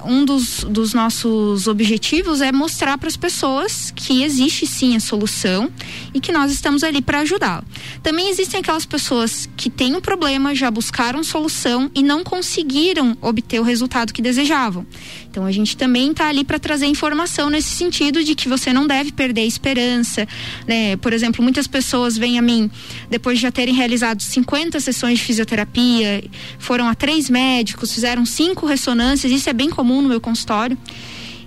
um 0.06 0.24
dos, 0.24 0.64
dos 0.64 0.94
nossos 0.94 1.68
objetivos 1.68 2.40
é 2.40 2.54
mostrar 2.54 2.98
para 2.98 3.10
as 3.10 3.18
pessoas 3.18 3.92
que 3.92 4.24
existe 4.24 4.66
sim 4.66 4.96
a 4.96 5.00
solução 5.02 5.70
e 6.14 6.22
que 6.22 6.32
nós 6.32 6.54
estamos 6.54 6.86
ali 6.86 7.02
para 7.02 7.20
ajudá-lo. 7.20 7.66
Também 8.02 8.30
existem 8.30 8.62
aquelas 8.62 8.86
pessoas 8.86 9.50
que 9.58 9.70
têm 9.70 9.94
um 9.94 10.00
problema, 10.00 10.56
já 10.56 10.72
buscaram 10.72 11.22
solução 11.22 11.92
e 11.94 12.02
não 12.02 12.24
conseguiram 12.24 13.18
obter 13.22 13.60
o 13.60 13.64
resultado 13.64 14.14
que 14.14 14.22
desejavam. 14.22 14.86
Então, 15.34 15.48
a 15.48 15.52
gente 15.52 15.76
também 15.76 16.12
está 16.12 16.28
ali 16.28 16.44
para 16.44 16.60
trazer 16.60 16.86
informação 16.86 17.50
nesse 17.50 17.70
sentido 17.70 18.24
de 18.24 18.36
que 18.36 18.48
você 18.48 18.72
não 18.72 18.86
deve 18.86 19.12
perder 19.12 19.42
a 19.42 19.46
esperança. 19.46 20.28
Né? 20.68 20.96
Por 20.98 21.12
exemplo, 21.12 21.42
muitas 21.42 21.66
pessoas 21.66 22.16
vêm 22.16 22.38
a 22.38 22.42
mim 22.42 22.70
depois 23.10 23.40
de 23.40 23.42
já 23.42 23.52
terem 23.52 23.74
realizado 23.74 24.22
50 24.22 24.80
sessões 24.80 25.18
de 25.18 25.26
fisioterapia, 25.26 26.24
foram 26.60 26.88
a 26.88 26.94
três 26.94 27.32
médicos, 27.32 27.92
fizeram 27.92 28.26
cinco 28.28 28.68
ressonâncias 28.68 28.84
ressonâncias, 28.84 29.32
isso 29.32 29.50
é 29.50 29.54
bem 29.54 29.70
comum 29.70 30.02
no 30.02 30.10
meu 30.10 30.22
consultório. 30.22 30.78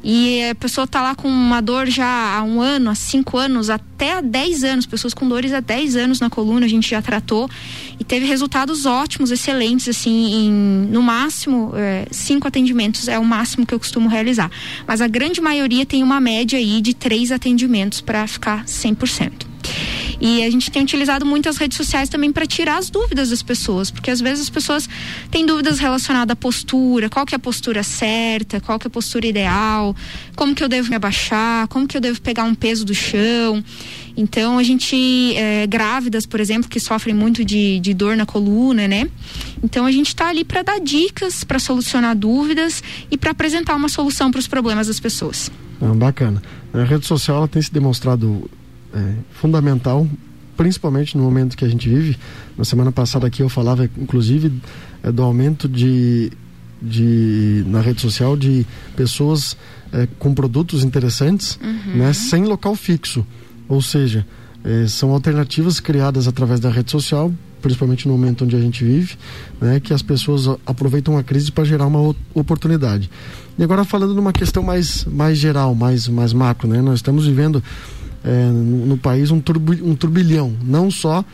E 0.02 0.50
a 0.50 0.54
pessoa 0.54 0.84
está 0.84 1.02
lá 1.02 1.14
com 1.14 1.28
uma 1.28 1.60
dor 1.60 1.86
já 1.86 2.36
há 2.36 2.42
um 2.42 2.60
ano, 2.60 2.90
há 2.90 2.94
cinco 2.94 3.38
anos, 3.38 3.70
até 3.70 4.14
há 4.14 4.20
dez 4.20 4.62
anos, 4.62 4.86
pessoas 4.86 5.14
com 5.14 5.28
dores 5.28 5.52
há 5.52 5.60
dez 5.60 5.96
anos 5.96 6.20
na 6.20 6.30
coluna, 6.30 6.66
a 6.66 6.68
gente 6.68 6.88
já 6.88 7.02
tratou 7.02 7.48
e 7.98 8.04
teve 8.04 8.26
resultados 8.26 8.86
ótimos, 8.86 9.30
excelentes, 9.30 9.88
assim, 9.88 10.46
em 10.46 10.50
no 10.90 11.02
máximo 11.02 11.72
é, 11.74 12.06
cinco 12.10 12.46
atendimentos 12.46 13.08
é 13.08 13.18
o 13.18 13.24
máximo 13.24 13.66
que 13.66 13.74
eu 13.74 13.78
costumo 13.78 14.08
realizar. 14.08 14.50
Mas 14.86 15.00
a 15.00 15.08
grande 15.08 15.40
maioria 15.40 15.86
tem 15.86 16.02
uma 16.02 16.20
média 16.20 16.58
aí 16.58 16.80
de 16.80 16.94
três 16.94 17.32
atendimentos 17.32 18.00
para 18.00 18.26
ficar 18.26 18.64
100%. 18.64 19.45
E 20.20 20.42
a 20.42 20.50
gente 20.50 20.70
tem 20.70 20.82
utilizado 20.82 21.26
muito 21.26 21.48
as 21.48 21.56
redes 21.56 21.76
sociais 21.76 22.08
também 22.08 22.32
para 22.32 22.46
tirar 22.46 22.78
as 22.78 22.90
dúvidas 22.90 23.30
das 23.30 23.42
pessoas, 23.42 23.90
porque 23.90 24.10
às 24.10 24.20
vezes 24.20 24.44
as 24.44 24.50
pessoas 24.50 24.88
têm 25.30 25.44
dúvidas 25.44 25.78
relacionadas 25.78 26.32
à 26.32 26.36
postura, 26.36 27.08
qual 27.08 27.26
que 27.26 27.34
é 27.34 27.36
a 27.36 27.38
postura 27.38 27.82
certa, 27.82 28.60
qual 28.60 28.78
que 28.78 28.86
é 28.86 28.88
a 28.88 28.90
postura 28.90 29.26
ideal, 29.26 29.94
como 30.34 30.54
que 30.54 30.62
eu 30.62 30.68
devo 30.68 30.88
me 30.88 30.96
abaixar, 30.96 31.68
como 31.68 31.86
que 31.86 31.96
eu 31.96 32.00
devo 32.00 32.20
pegar 32.20 32.44
um 32.44 32.54
peso 32.54 32.84
do 32.84 32.94
chão. 32.94 33.62
Então 34.16 34.58
a 34.58 34.62
gente, 34.62 35.34
é, 35.36 35.66
grávidas, 35.66 36.24
por 36.24 36.40
exemplo, 36.40 36.70
que 36.70 36.80
sofrem 36.80 37.14
muito 37.14 37.44
de, 37.44 37.78
de 37.80 37.92
dor 37.92 38.16
na 38.16 38.24
coluna, 38.24 38.88
né? 38.88 39.08
Então 39.62 39.84
a 39.84 39.92
gente 39.92 40.08
está 40.08 40.28
ali 40.28 40.42
para 40.42 40.62
dar 40.62 40.80
dicas, 40.80 41.44
para 41.44 41.58
solucionar 41.58 42.16
dúvidas 42.16 42.82
e 43.10 43.18
para 43.18 43.32
apresentar 43.32 43.76
uma 43.76 43.88
solução 43.88 44.30
para 44.30 44.38
os 44.38 44.46
problemas 44.46 44.86
das 44.86 44.98
pessoas. 44.98 45.50
Ah, 45.80 45.94
bacana. 45.94 46.42
A 46.72 46.82
rede 46.84 47.06
social 47.06 47.38
ela 47.38 47.48
tem 47.48 47.60
se 47.60 47.72
demonstrado 47.72 48.48
é, 48.96 49.12
fundamental, 49.30 50.08
principalmente 50.56 51.16
no 51.16 51.22
momento 51.22 51.56
que 51.56 51.64
a 51.64 51.68
gente 51.68 51.88
vive. 51.88 52.16
Na 52.56 52.64
semana 52.64 52.90
passada 52.90 53.26
aqui 53.26 53.42
eu 53.42 53.48
falava, 53.48 53.84
inclusive, 53.98 54.50
é, 55.02 55.12
do 55.12 55.22
aumento 55.22 55.68
de, 55.68 56.32
de 56.80 57.62
na 57.66 57.80
rede 57.82 58.00
social 58.00 58.36
de 58.36 58.66
pessoas 58.96 59.56
é, 59.92 60.08
com 60.18 60.34
produtos 60.34 60.82
interessantes, 60.82 61.58
uhum. 61.62 61.98
né, 61.98 62.12
sem 62.14 62.44
local 62.44 62.74
fixo. 62.74 63.24
Ou 63.68 63.82
seja, 63.82 64.26
é, 64.64 64.86
são 64.86 65.10
alternativas 65.10 65.78
criadas 65.78 66.26
através 66.26 66.58
da 66.58 66.70
rede 66.70 66.90
social, 66.90 67.32
principalmente 67.60 68.08
no 68.08 68.14
momento 68.14 68.44
onde 68.44 68.56
a 68.56 68.60
gente 68.60 68.84
vive, 68.84 69.16
né, 69.60 69.78
que 69.80 69.92
as 69.92 70.00
pessoas 70.00 70.48
aproveitam 70.64 71.18
a 71.18 71.22
crise 71.22 71.52
para 71.52 71.64
gerar 71.64 71.86
uma 71.86 72.14
oportunidade. 72.32 73.10
E 73.58 73.62
agora 73.62 73.84
falando 73.84 74.14
numa 74.14 74.32
questão 74.32 74.62
mais, 74.62 75.04
mais 75.04 75.36
geral, 75.36 75.74
mais, 75.74 76.08
mais 76.08 76.32
macro, 76.32 76.68
né, 76.68 76.80
nós 76.80 77.00
estamos 77.00 77.26
vivendo 77.26 77.62
é, 78.26 78.46
no, 78.50 78.86
no, 78.86 78.98
país 78.98 79.30
um, 79.30 79.40
um 79.82 79.94
turbilhão, 79.94 80.52
não 80.62 80.90
só 80.90 81.24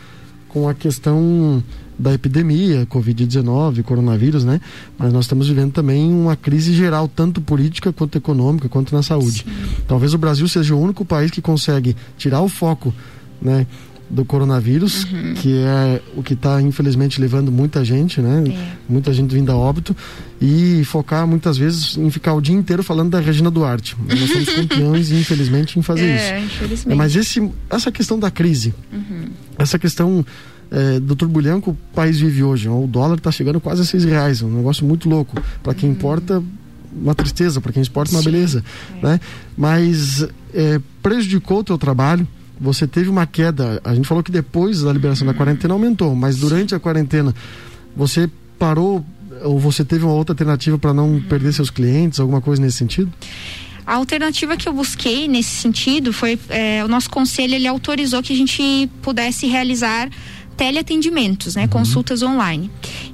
com 0.49 0.69
a 0.69 0.75
questão 0.75 1.63
da 1.99 2.13
epidemia, 2.13 2.87
Covid-19, 2.87 3.83
coronavírus, 3.83 4.45
né? 4.45 4.61
Mas 4.99 5.13
nós 5.13 5.25
estamos 5.25 5.49
vivendo 5.49 5.73
também 5.73 6.13
uma 6.13 6.37
crise 6.37 6.75
geral, 6.75 7.09
tanto 7.09 7.41
política 7.41 7.93
quanto 7.93 8.19
econômica, 8.19 8.69
quanto 8.69 8.95
na 8.95 9.03
saúde. 9.03 9.45
Sim. 9.45 9.85
Talvez 9.89 10.13
o 10.13 10.19
Brasil 10.19 10.47
seja 10.49 10.75
o 10.75 10.81
único 10.81 11.05
país 11.05 11.31
que 11.31 11.41
consegue 11.41 11.97
tirar 12.19 12.43
o 12.43 12.49
foco, 12.49 12.93
né? 13.41 13.67
Do 14.13 14.27
coronavírus, 14.27 15.05
uhum. 15.05 15.33
que 15.33 15.57
é 15.57 16.03
o 16.15 16.23
que 16.23 16.35
está 16.35 16.61
infelizmente 16.61 17.19
levando 17.19 17.51
muita 17.51 17.83
gente, 17.83 18.21
né? 18.21 18.45
É. 18.47 18.73
Muita 18.87 19.11
gente 19.11 19.35
vindo 19.35 19.51
a 19.51 19.57
óbito 19.57 19.97
e 20.39 20.85
focar 20.85 21.27
muitas 21.27 21.57
vezes 21.57 21.97
em 21.97 22.11
ficar 22.11 22.35
o 22.35 22.41
dia 22.41 22.55
inteiro 22.55 22.83
falando 22.83 23.11
da 23.11 23.21
Regina 23.21 23.51
Duarte. 23.51 23.97
Nós 24.07 24.31
somos 24.31 24.49
campeões, 24.55 25.11
infelizmente, 25.11 25.79
em 25.79 25.83
fazer 25.83 26.05
é, 26.05 26.41
isso. 26.41 26.45
Infelizmente. 26.45 26.97
Mas 26.99 27.17
esse, 27.17 27.51
essa 27.71 27.91
questão 27.91 28.19
da 28.19 28.31
crise, 28.31 28.75
uhum. 28.93 29.31
essa 29.59 29.79
questão 29.79 30.25
é, 30.71 31.01
do 31.01 31.17
turbulhão 31.17 31.59
que 31.59 31.71
o 31.71 31.77
país 31.95 32.21
vive 32.21 32.43
hoje, 32.43 32.69
o 32.69 32.87
dólar 32.87 33.17
está 33.17 33.33
chegando 33.33 33.63
quase 33.63 33.81
a 33.81 33.85
seis 33.87 34.05
reais, 34.05 34.43
um 34.43 34.51
negócio 34.51 34.85
muito 34.85 35.09
louco. 35.09 35.41
Para 35.63 35.73
quem 35.73 35.89
uhum. 35.89 35.95
importa, 35.95 36.43
uma 36.95 37.15
tristeza, 37.15 37.63
para 37.63 37.73
quem 37.73 37.81
exporta, 37.81 38.13
uma 38.13 38.21
Sim. 38.21 38.31
beleza, 38.31 38.63
é. 39.01 39.07
né? 39.07 39.21
Mas 39.57 40.29
é, 40.53 40.79
prejudicou 41.03 41.61
o 41.61 41.65
teu 41.65 41.79
trabalho 41.79 42.29
você 42.63 42.87
teve 42.87 43.11
uma 43.11 43.27
queda. 43.27 43.81
A 43.83 43.93
gente 43.95 44.07
falou 44.07 44.23
que 44.23 44.31
depois 44.31 44.83
da 44.83 44.93
liberação 44.93 45.27
da 45.27 45.35
quarentena 45.35 45.75
aumentou, 45.75 46.15
mas 46.15 46.39
durante 46.39 46.75
a 46.75 46.81
quarentena 46.81 47.35
você 47.97 48.31
parou 48.59 49.05
ou 49.43 49.59
você 49.59 49.85
teve 49.85 50.05
uma 50.05 50.15
outra 50.15 50.33
alternativa 50.33 50.79
para 50.79 50.95
não 50.95 51.21
perder 51.29 51.53
seus 51.53 51.69
clientes, 51.69 52.21
alguma 52.21 52.41
coisa 52.41 52.63
nesse 52.63 52.77
sentido? 52.77 53.13
A 53.85 53.97
alternativa 53.97 54.57
que 54.57 54.69
eu 54.69 54.73
busquei 54.73 55.27
nesse 55.27 55.51
sentido 55.51 56.13
foi 56.13 56.39
é, 56.49 56.85
o 56.85 56.89
nosso 56.89 57.11
conselho 57.11 57.55
ele 57.55 57.67
autorizou 57.67 58.23
que 58.23 58.33
a 58.33 58.37
gente 58.37 58.89
pudesse 59.03 59.49
realizar 59.49 60.09
teleatendimentos, 60.57 61.57
né, 61.57 61.63
uhum. 61.63 61.69
consultas 61.69 62.23
online. 62.23 62.71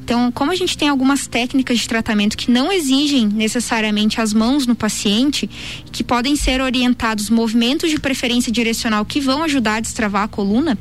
Então, 0.08 0.32
como 0.32 0.50
a 0.50 0.54
gente 0.54 0.78
tem 0.78 0.88
algumas 0.88 1.26
técnicas 1.26 1.80
de 1.80 1.86
tratamento 1.86 2.34
que 2.34 2.50
não 2.50 2.72
exigem 2.72 3.28
necessariamente 3.28 4.22
as 4.22 4.32
mãos 4.32 4.66
no 4.66 4.74
paciente, 4.74 5.46
que 5.92 6.02
podem 6.02 6.34
ser 6.34 6.62
orientados 6.62 7.28
movimentos 7.28 7.90
de 7.90 8.00
preferência 8.00 8.50
direcional 8.50 9.04
que 9.04 9.20
vão 9.20 9.42
ajudar 9.42 9.74
a 9.74 9.80
destravar 9.80 10.22
a 10.22 10.28
coluna. 10.28 10.78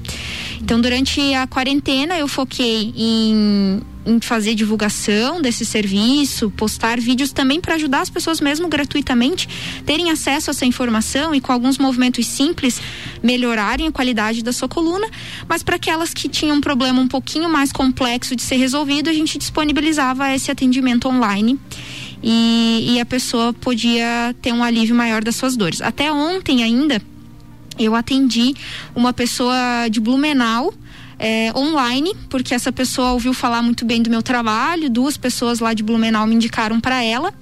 Então, 0.61 0.79
durante 0.79 1.19
a 1.33 1.45
quarentena, 1.45 2.17
eu 2.17 2.25
foquei 2.29 2.93
em 2.95 3.81
em 4.07 4.21
fazer 4.21 4.55
divulgação 4.55 5.41
desse 5.41 5.65
serviço, 5.65 6.49
postar 6.51 6.99
vídeos 6.99 7.31
também 7.33 7.59
para 7.59 7.75
ajudar 7.75 8.01
as 8.01 8.09
pessoas 8.09 8.39
mesmo 8.39 8.67
gratuitamente 8.69 9.47
terem 9.85 10.09
acesso 10.09 10.49
a 10.49 10.51
essa 10.51 10.65
informação 10.65 11.35
e 11.35 11.41
com 11.41 11.51
alguns 11.51 11.77
movimentos 11.77 12.25
simples 12.25 12.81
melhorarem 13.21 13.87
a 13.87 13.91
qualidade 13.91 14.41
da 14.43 14.53
sua 14.53 14.69
coluna, 14.69 15.07
mas 15.47 15.61
para 15.61 15.75
aquelas 15.75 16.13
que 16.13 16.29
tinham 16.29 16.57
um 16.57 16.61
problema 16.61 17.01
um 17.01 17.07
pouquinho 17.07 17.49
mais 17.49 17.71
complexo 17.71 18.35
de 18.35 18.41
ser 18.41 18.55
resolvido, 18.55 19.09
a 19.09 19.13
gente 19.13 19.37
disponibilizava 19.37 20.33
esse 20.33 20.49
atendimento 20.49 21.07
online. 21.07 21.59
E, 22.23 22.93
e 22.93 22.99
a 22.99 23.05
pessoa 23.05 23.53
podia 23.53 24.35
ter 24.41 24.51
um 24.51 24.63
alívio 24.63 24.95
maior 24.95 25.23
das 25.23 25.35
suas 25.35 25.55
dores. 25.55 25.81
Até 25.81 26.11
ontem 26.11 26.63
ainda, 26.63 26.99
eu 27.77 27.95
atendi 27.95 28.55
uma 28.95 29.13
pessoa 29.13 29.87
de 29.89 29.99
Blumenau, 29.99 30.73
é, 31.19 31.51
online, 31.55 32.13
porque 32.29 32.53
essa 32.53 32.71
pessoa 32.71 33.11
ouviu 33.11 33.33
falar 33.33 33.61
muito 33.61 33.85
bem 33.85 34.01
do 34.01 34.09
meu 34.09 34.21
trabalho, 34.21 34.89
duas 34.89 35.17
pessoas 35.17 35.59
lá 35.59 35.73
de 35.73 35.83
Blumenau 35.83 36.27
me 36.27 36.35
indicaram 36.35 36.79
para 36.79 37.03
ela. 37.03 37.33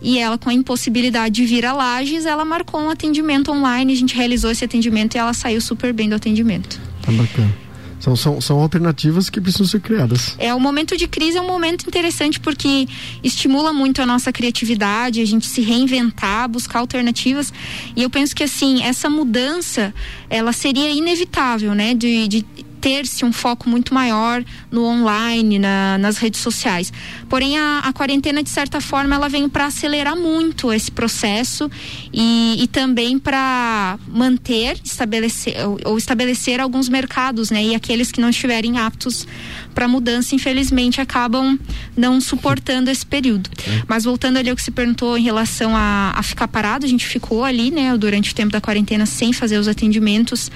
E 0.00 0.18
ela, 0.18 0.36
com 0.36 0.50
a 0.50 0.54
impossibilidade 0.54 1.36
de 1.36 1.46
vir 1.46 1.64
a 1.64 1.72
Lages, 1.72 2.26
ela 2.26 2.44
marcou 2.44 2.80
um 2.80 2.90
atendimento 2.90 3.52
online. 3.52 3.92
A 3.92 3.96
gente 3.96 4.16
realizou 4.16 4.50
esse 4.50 4.64
atendimento 4.64 5.14
e 5.14 5.18
ela 5.18 5.32
saiu 5.32 5.60
super 5.60 5.92
bem 5.92 6.08
do 6.08 6.16
atendimento. 6.16 6.80
Tá 7.02 7.12
bacana. 7.12 7.62
São, 8.00 8.16
são, 8.16 8.40
são 8.40 8.58
alternativas 8.58 9.30
que 9.30 9.40
precisam 9.40 9.64
ser 9.64 9.78
criadas. 9.78 10.34
É, 10.36 10.52
o 10.52 10.58
momento 10.58 10.96
de 10.96 11.06
crise 11.06 11.38
é 11.38 11.40
um 11.40 11.46
momento 11.46 11.86
interessante 11.86 12.40
porque 12.40 12.88
estimula 13.22 13.72
muito 13.72 14.02
a 14.02 14.06
nossa 14.06 14.32
criatividade, 14.32 15.20
a 15.20 15.24
gente 15.24 15.46
se 15.46 15.60
reinventar, 15.60 16.48
buscar 16.48 16.80
alternativas. 16.80 17.52
E 17.94 18.02
eu 18.02 18.10
penso 18.10 18.34
que, 18.34 18.42
assim, 18.42 18.82
essa 18.82 19.08
mudança, 19.08 19.94
ela 20.28 20.52
seria 20.52 20.90
inevitável, 20.90 21.76
né? 21.76 21.94
De, 21.94 22.26
de 22.26 22.44
ter-se 22.82 23.24
um 23.24 23.32
foco 23.32 23.70
muito 23.70 23.94
maior 23.94 24.44
no 24.68 24.84
online, 24.84 25.56
na, 25.56 25.96
nas 25.98 26.18
redes 26.18 26.40
sociais. 26.40 26.92
Porém, 27.28 27.56
a, 27.56 27.78
a, 27.78 27.92
quarentena, 27.92 28.42
de 28.42 28.50
certa 28.50 28.80
forma, 28.80 29.14
ela 29.14 29.28
vem 29.28 29.48
para 29.48 29.66
acelerar 29.66 30.16
muito 30.16 30.72
esse 30.72 30.90
processo 30.90 31.70
e, 32.12 32.60
e 32.60 32.66
também 32.66 33.20
para 33.20 33.96
manter, 34.08 34.80
estabelecer 34.84 35.54
ou, 35.64 35.78
ou, 35.84 35.96
estabelecer 35.96 36.60
alguns 36.60 36.88
mercados, 36.88 37.50
né? 37.50 37.62
E 37.62 37.74
aqueles 37.74 38.10
que 38.10 38.20
não 38.20 38.30
estiverem 38.30 38.76
aptos 38.78 39.28
para 39.72 39.86
mudança, 39.86 40.34
infelizmente, 40.34 41.00
acabam 41.00 41.56
não 41.96 42.20
suportando 42.20 42.90
esse 42.90 43.06
período. 43.06 43.48
É. 43.64 43.82
Mas 43.86 44.02
voltando 44.02 44.38
ali 44.38 44.50
ao 44.50 44.56
que 44.56 44.62
se 44.62 44.72
perguntou 44.72 45.16
em 45.16 45.22
relação 45.22 45.76
a, 45.76 46.14
a 46.16 46.22
ficar 46.24 46.48
parado, 46.48 46.84
a 46.84 46.88
gente 46.88 47.06
ficou 47.06 47.44
ali, 47.44 47.70
né, 47.70 47.96
durante 47.96 48.32
o 48.32 48.34
tempo 48.34 48.50
da 48.50 48.60
quarentena 48.60 49.06
sem 49.06 49.32
fazer 49.32 49.56
os 49.58 49.68
atendimentos 49.68 50.50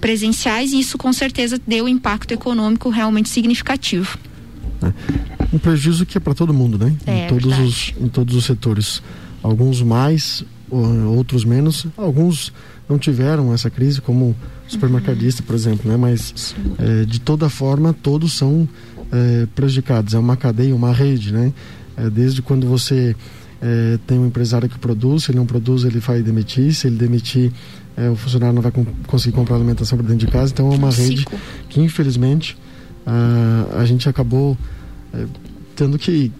presenciais 0.00 0.72
e 0.72 0.78
isso 0.78 0.96
com 0.96 1.12
certeza 1.12 1.60
deu 1.72 1.86
um 1.86 1.88
impacto 1.88 2.32
econômico 2.32 2.90
realmente 2.90 3.30
significativo. 3.30 4.18
É. 4.82 4.92
Um 5.54 5.58
prejuízo 5.58 6.04
que 6.04 6.18
é 6.18 6.20
para 6.20 6.34
todo 6.34 6.52
mundo, 6.52 6.76
né? 6.76 6.94
É, 7.06 7.24
em, 7.24 7.28
todos 7.28 7.58
os, 7.58 7.94
em 7.98 8.08
todos 8.08 8.36
os 8.36 8.44
setores. 8.44 9.02
Alguns 9.42 9.80
mais, 9.80 10.44
outros 10.70 11.46
menos. 11.46 11.86
Alguns 11.96 12.52
não 12.86 12.98
tiveram 12.98 13.54
essa 13.54 13.70
crise, 13.70 14.02
como 14.02 14.36
supermercadista, 14.68 15.40
uhum. 15.40 15.46
por 15.46 15.54
exemplo, 15.54 15.90
né? 15.90 15.96
Mas 15.96 16.54
é, 16.78 17.06
de 17.06 17.18
toda 17.18 17.48
forma, 17.48 17.94
todos 17.94 18.34
são 18.34 18.68
é, 19.10 19.46
prejudicados. 19.54 20.12
É 20.12 20.18
uma 20.18 20.36
cadeia, 20.36 20.76
uma 20.76 20.92
rede, 20.92 21.32
né? 21.32 21.54
É, 21.96 22.10
desde 22.10 22.42
quando 22.42 22.66
você 22.66 23.16
é, 23.62 23.98
tem 24.06 24.18
um 24.18 24.26
empresário 24.26 24.68
que 24.68 24.78
produz, 24.78 25.24
se 25.24 25.30
ele 25.30 25.38
não 25.38 25.46
produz, 25.46 25.84
ele 25.84 26.00
vai 26.00 26.20
demitir. 26.20 26.74
Se 26.74 26.86
ele 26.86 26.96
demitir, 26.96 27.50
é, 27.96 28.08
o 28.08 28.16
funcionário 28.16 28.54
não 28.54 28.62
vai 28.62 28.72
com, 28.72 28.84
conseguir 29.06 29.34
comprar 29.34 29.56
alimentação 29.56 29.98
para 29.98 30.06
dentro 30.06 30.26
de 30.26 30.32
casa. 30.32 30.52
Então 30.52 30.72
é 30.72 30.76
uma 30.76 30.90
rede 30.90 31.26
que, 31.68 31.80
infelizmente, 31.80 32.56
a, 33.06 33.80
a 33.80 33.84
gente 33.84 34.08
acabou 34.08 34.56
é, 35.12 35.26
tendo 35.76 35.98
que 35.98 36.32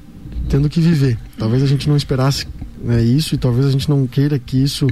tendo 0.48 0.68
que 0.68 0.80
viver. 0.80 1.18
Talvez 1.38 1.62
a 1.62 1.66
gente 1.66 1.88
não 1.88 1.96
esperasse 1.96 2.46
né, 2.82 3.02
isso 3.02 3.34
e 3.34 3.38
talvez 3.38 3.66
a 3.66 3.70
gente 3.70 3.88
não 3.88 4.06
queira 4.06 4.38
que 4.38 4.62
isso 4.62 4.86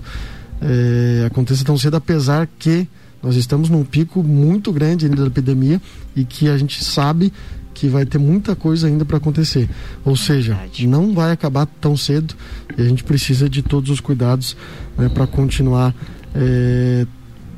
é, 0.61 1.25
aconteça 1.27 1.65
tão 1.65 1.77
cedo, 1.77 1.97
apesar 1.97 2.49
que 2.59 2.87
nós 3.23 3.37
estamos 3.37 3.69
num 3.69 3.85
pico 3.85 4.23
muito 4.23 4.73
grande 4.73 5.07
ainda 5.07 5.23
da 5.23 5.27
epidemia 5.27 5.81
e 6.17 6.25
que 6.25 6.49
a 6.49 6.57
gente 6.57 6.83
sabe 6.83 7.33
que 7.75 7.89
vai 7.89 8.05
ter 8.05 8.19
muita 8.19 8.55
coisa 8.55 8.87
ainda 8.87 9.05
para 9.05 9.17
acontecer. 9.17 9.69
Ou 10.05 10.15
é 10.15 10.17
seja, 10.17 10.55
verdade. 10.55 10.87
não 10.87 11.15
vai 11.15 11.33
acabar 11.33 11.67
tão 11.81 11.97
cedo 11.97 12.35
e 12.77 12.83
a 12.83 12.85
gente 12.85 13.05
precisa 13.05 13.49
de 13.49 13.63
todos 13.63 13.91
os 13.91 14.01
cuidados 14.01 14.57
né, 14.97 15.09
para 15.09 15.27
continuar 15.27 15.95
é, 16.35 17.07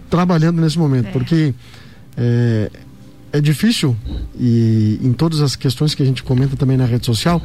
trabalhando 0.08 0.61
nesse 0.61 0.78
momento, 0.78 1.08
é. 1.08 1.11
porque 1.11 1.54
é, 2.16 2.70
é 3.32 3.40
difícil 3.40 3.96
e 4.38 4.98
em 5.02 5.12
todas 5.12 5.40
as 5.40 5.56
questões 5.56 5.94
que 5.94 6.02
a 6.02 6.06
gente 6.06 6.22
comenta 6.22 6.56
também 6.56 6.76
na 6.76 6.85
rede 6.85 7.06
social 7.06 7.42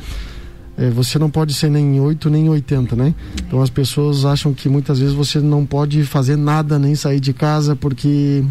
é, 0.78 0.92
você 0.92 1.18
não 1.18 1.30
pode 1.30 1.54
ser 1.54 1.72
nem 1.72 2.00
8 2.00 2.30
nem 2.30 2.48
80, 2.50 2.96
né? 2.96 3.16
Então 3.42 3.62
as 3.62 3.70
pessoas 3.70 4.26
acham 4.26 4.54
que 4.54 4.70
muitas 4.70 5.00
vezes 5.00 5.14
você 5.16 5.40
não 5.40 5.66
pode 5.66 6.04
fazer 6.04 6.36
nada 6.36 6.78
nem 6.78 6.94
sair 6.94 7.20
de 7.20 7.34
casa 7.34 7.76
porque 7.76 8.44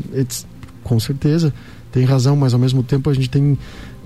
com 0.82 0.98
certeza 0.98 1.54
tem 1.92 2.04
razão, 2.04 2.34
mas 2.34 2.52
ao 2.52 2.58
mesmo 2.58 2.82
tempo 2.82 3.08
a 3.08 3.14
gente 3.14 3.30
tem 3.30 3.56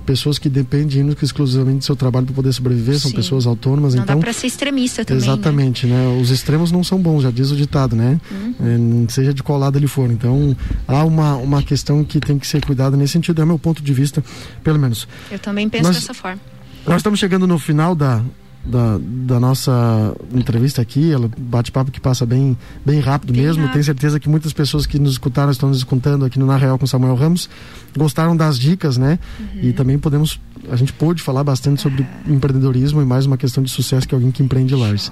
pessoas 0.06 0.38
que 0.38 0.48
dependem 0.48 1.08
exclusivamente 1.22 1.78
do 1.78 1.84
seu 1.84 1.96
trabalho 1.96 2.26
para 2.26 2.34
poder 2.34 2.52
sobreviver, 2.52 2.94
Sim. 2.94 3.00
são 3.00 3.12
pessoas 3.12 3.46
autônomas, 3.46 3.94
não 3.94 4.02
então 4.02 4.16
dá 4.16 4.20
para 4.20 4.32
ser 4.32 4.46
extremista 4.46 5.04
também. 5.04 5.22
Né? 5.22 5.32
Exatamente, 5.32 5.86
né? 5.86 5.96
né? 5.96 6.20
Os 6.20 6.30
extremos 6.30 6.72
não 6.72 6.82
são 6.82 7.00
bons, 7.00 7.22
já 7.22 7.30
diz 7.30 7.50
o 7.50 7.56
ditado, 7.56 7.94
né? 7.94 8.20
Uhum. 8.30 9.06
É, 9.06 9.10
seja 9.10 9.32
de 9.32 9.42
qual 9.42 9.58
lado 9.58 9.78
ele 9.78 9.86
for. 9.86 10.10
Então 10.10 10.56
há 10.86 11.04
uma 11.04 11.36
uma 11.36 11.62
questão 11.62 12.04
que 12.04 12.20
tem 12.20 12.38
que 12.38 12.46
ser 12.46 12.64
cuidada 12.64 12.96
nesse 12.96 13.12
sentido, 13.12 13.40
é 13.40 13.44
o 13.44 13.46
meu 13.46 13.58
ponto 13.58 13.82
de 13.82 13.92
vista, 13.92 14.22
pelo 14.62 14.78
menos. 14.78 15.06
Eu 15.30 15.38
também 15.38 15.68
penso 15.68 15.84
Nós, 15.84 15.96
dessa 15.96 16.14
forma. 16.14 16.40
Nós 16.86 16.96
estamos 16.96 17.18
chegando 17.18 17.46
no 17.46 17.58
final 17.58 17.94
da, 17.94 18.22
da, 18.64 18.98
da 19.00 19.40
nossa 19.40 20.14
entrevista 20.32 20.82
aqui, 20.82 21.10
ela 21.10 21.30
bate-papo 21.38 21.90
que 21.90 22.00
passa 22.00 22.26
bem, 22.26 22.56
bem 22.84 23.00
rápido 23.00 23.32
bem 23.32 23.42
mesmo. 23.42 23.62
Rápido. 23.62 23.72
Tenho 23.72 23.84
certeza 23.84 24.20
que 24.20 24.28
muitas 24.28 24.52
pessoas 24.52 24.86
que 24.86 24.98
nos 24.98 25.12
escutaram, 25.12 25.50
estão 25.50 25.68
nos 25.68 25.78
escutando 25.78 26.24
aqui 26.24 26.38
no 26.38 26.46
Na 26.46 26.56
Real 26.56 26.78
com 26.78 26.86
Samuel 26.86 27.14
Ramos, 27.14 27.48
gostaram 27.96 28.36
das 28.36 28.58
dicas, 28.58 28.96
né? 28.96 29.18
Uhum. 29.38 29.60
E 29.62 29.72
também 29.72 29.98
podemos, 29.98 30.38
a 30.70 30.76
gente 30.76 30.92
pôde 30.92 31.22
falar 31.22 31.42
bastante 31.42 31.80
sobre 31.80 32.06
empreendedorismo 32.26 33.00
e 33.00 33.04
mais 33.04 33.26
uma 33.26 33.36
questão 33.36 33.62
de 33.62 33.70
sucesso 33.70 34.06
que 34.06 34.14
alguém 34.14 34.30
que 34.30 34.42
empreende 34.42 34.74
Lars. 34.74 35.10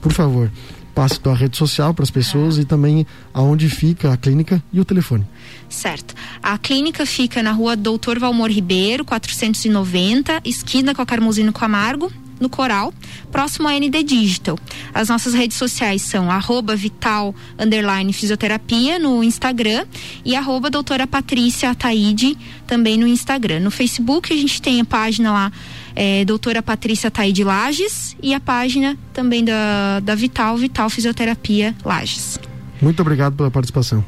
Por 0.00 0.12
favor, 0.12 0.50
passe 0.94 1.20
tua 1.20 1.34
rede 1.34 1.56
social 1.56 1.94
para 1.94 2.02
as 2.02 2.10
pessoas 2.10 2.58
e 2.58 2.64
também 2.64 3.06
aonde 3.32 3.68
fica 3.68 4.12
a 4.12 4.16
clínica 4.16 4.62
e 4.72 4.80
o 4.80 4.84
telefone. 4.84 5.24
Certo. 5.68 6.14
A 6.42 6.58
clínica 6.58 7.06
fica 7.06 7.42
na 7.42 7.52
rua 7.52 7.76
Doutor 7.76 8.18
Valmor 8.18 8.50
Ribeiro, 8.50 9.04
490, 9.04 10.40
esquina 10.44 10.94
com 10.94 11.02
a 11.02 11.06
Carmozino 11.06 11.52
Camargo, 11.52 12.10
no 12.40 12.48
Coral, 12.48 12.92
próximo 13.30 13.68
a 13.68 13.72
ND 13.78 14.02
Digital. 14.02 14.58
As 14.92 15.08
nossas 15.08 15.34
redes 15.34 15.56
sociais 15.56 16.02
são 16.02 16.30
arroba 16.30 16.74
vital 16.74 17.34
underline 17.58 18.12
fisioterapia 18.12 18.98
no 18.98 19.22
Instagram 19.22 19.86
e 20.24 20.34
arroba 20.34 20.70
doutora 20.70 21.06
Patrícia 21.06 21.70
Ataide 21.70 22.36
também 22.66 22.96
no 22.96 23.06
Instagram. 23.06 23.60
No 23.60 23.70
Facebook 23.70 24.32
a 24.32 24.36
gente 24.36 24.60
tem 24.60 24.80
a 24.80 24.84
página 24.84 25.32
lá 25.32 25.52
é, 25.94 26.24
doutora 26.24 26.62
Patrícia 26.62 27.10
Taide 27.10 27.44
Lages 27.44 28.16
e 28.22 28.34
a 28.34 28.40
página 28.40 28.96
também 29.12 29.44
da, 29.44 30.00
da 30.00 30.14
Vital, 30.14 30.56
Vital 30.56 30.88
Fisioterapia 30.88 31.74
Lages. 31.84 32.38
Muito 32.80 33.00
obrigado 33.00 33.36
pela 33.36 33.50
participação. 33.50 34.04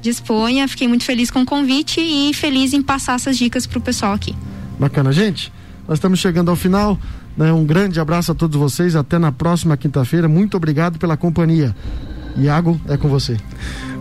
Disponha, 0.00 0.66
fiquei 0.68 0.88
muito 0.88 1.04
feliz 1.04 1.30
com 1.30 1.42
o 1.42 1.46
convite 1.46 2.00
e 2.00 2.32
feliz 2.32 2.72
em 2.72 2.82
passar 2.82 3.16
essas 3.16 3.36
dicas 3.36 3.66
para 3.66 3.78
o 3.78 3.80
pessoal 3.80 4.12
aqui. 4.12 4.34
Bacana, 4.78 5.12
gente. 5.12 5.52
Nós 5.86 5.98
estamos 5.98 6.18
chegando 6.18 6.50
ao 6.50 6.56
final. 6.56 6.98
Né? 7.38 7.52
Um 7.52 7.64
grande 7.64 8.00
abraço 8.00 8.32
a 8.32 8.34
todos 8.34 8.58
vocês. 8.58 8.96
Até 8.96 9.18
na 9.18 9.30
próxima 9.30 9.76
quinta-feira. 9.76 10.28
Muito 10.28 10.56
obrigado 10.56 10.98
pela 10.98 11.16
companhia. 11.16 11.74
Iago, 12.36 12.78
é 12.88 12.96
com 12.96 13.08
você. 13.08 13.36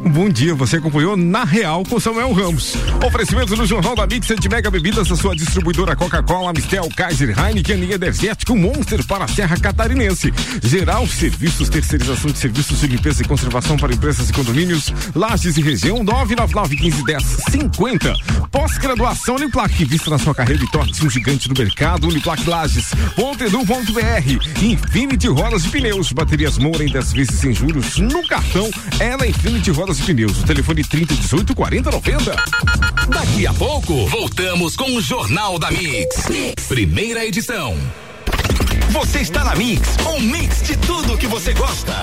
Bom 0.09 0.29
dia, 0.29 0.55
você 0.55 0.77
acompanhou 0.77 1.17
na 1.17 1.43
Real 1.43 1.83
com 1.83 1.99
Samuel 1.99 2.31
Ramos. 2.31 2.75
Oferecimento 3.05 3.55
no 3.55 3.65
Jornal 3.65 3.95
da 3.95 4.07
Mix 4.07 4.27
de 4.39 4.47
Mega 4.47 4.71
Bebidas, 4.71 5.11
a 5.11 5.15
sua 5.15 5.35
distribuidora 5.35 5.95
Coca-Cola, 5.95 6.53
Mistel, 6.53 6.87
Kaiser, 6.95 7.35
Heineken 7.37 7.83
e 7.83 7.93
Energético 7.93 8.55
Monster 8.55 9.05
para 9.05 9.25
a 9.25 9.27
Serra 9.27 9.57
Catarinense. 9.57 10.33
Geral 10.63 11.05
Serviços, 11.07 11.67
terceirização 11.67 12.31
de 12.31 12.37
serviços 12.37 12.79
de 12.79 12.87
limpeza 12.87 13.21
e 13.21 13.27
conservação 13.27 13.75
para 13.75 13.93
empresas 13.93 14.29
e 14.29 14.33
condomínios, 14.33 14.93
Lages 15.13 15.57
e 15.57 15.61
região 15.61 16.03
999 16.03 16.77
15 16.77 17.03
10 17.03 17.23
50. 17.51 18.13
Pós-graduação 18.49 19.35
Uniplac, 19.35 19.83
vista 19.85 20.09
na 20.09 20.17
sua 20.17 20.33
carreira 20.33 20.63
e 20.63 20.71
torne-se 20.71 21.05
um 21.05 21.09
gigante 21.09 21.49
do 21.49 21.59
mercado. 21.59 22.07
Uniplac 22.07 22.47
Lages, 22.49 22.91
.edu.br, 23.17 24.63
Infinity 24.63 25.27
Rodas 25.27 25.65
e 25.65 25.69
Pneus, 25.69 26.11
baterias 26.11 26.57
Moura 26.57 26.83
em 26.83 26.91
10 26.91 27.13
vezes 27.13 27.39
sem 27.39 27.53
juros 27.53 27.97
no 27.97 28.25
cartão. 28.27 28.69
É 28.99 29.17
na 29.17 29.27
Infinity 29.27 29.71
Rodas 29.71 29.96
Rodas 29.97 29.99
e 29.99 30.03
Pneus. 30.03 30.39
O 30.39 30.43
telefone 30.43 30.83
30 30.83 31.15
18 31.15 31.55
40 31.55 31.91
90. 31.91 32.35
Daqui 33.09 33.47
a 33.47 33.53
pouco, 33.53 34.05
voltamos 34.07 34.75
com 34.75 34.95
o 34.95 35.01
Jornal 35.01 35.57
da 35.57 35.71
mix. 35.71 36.25
Primeira 36.67 37.25
edição. 37.25 37.75
Você 38.89 39.19
está 39.19 39.43
na 39.43 39.55
Mix, 39.55 39.97
um 40.15 40.21
mix 40.21 40.63
de 40.63 40.77
tudo 40.77 41.17
que 41.17 41.27
você 41.27 41.53
gosta. 41.53 41.93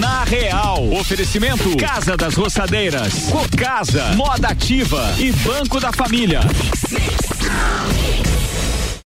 Na 0.00 0.24
Real, 0.24 0.92
oferecimento 0.92 1.76
Casa 1.76 2.16
das 2.16 2.34
Roçadeiras, 2.34 3.30
Cocasa, 3.30 4.12
Moda 4.16 4.48
Ativa 4.48 5.14
e 5.18 5.32
Banco 5.32 5.78
da 5.80 5.92
Família. 5.92 6.40
Mix, 6.42 6.90
mix. 6.90 8.35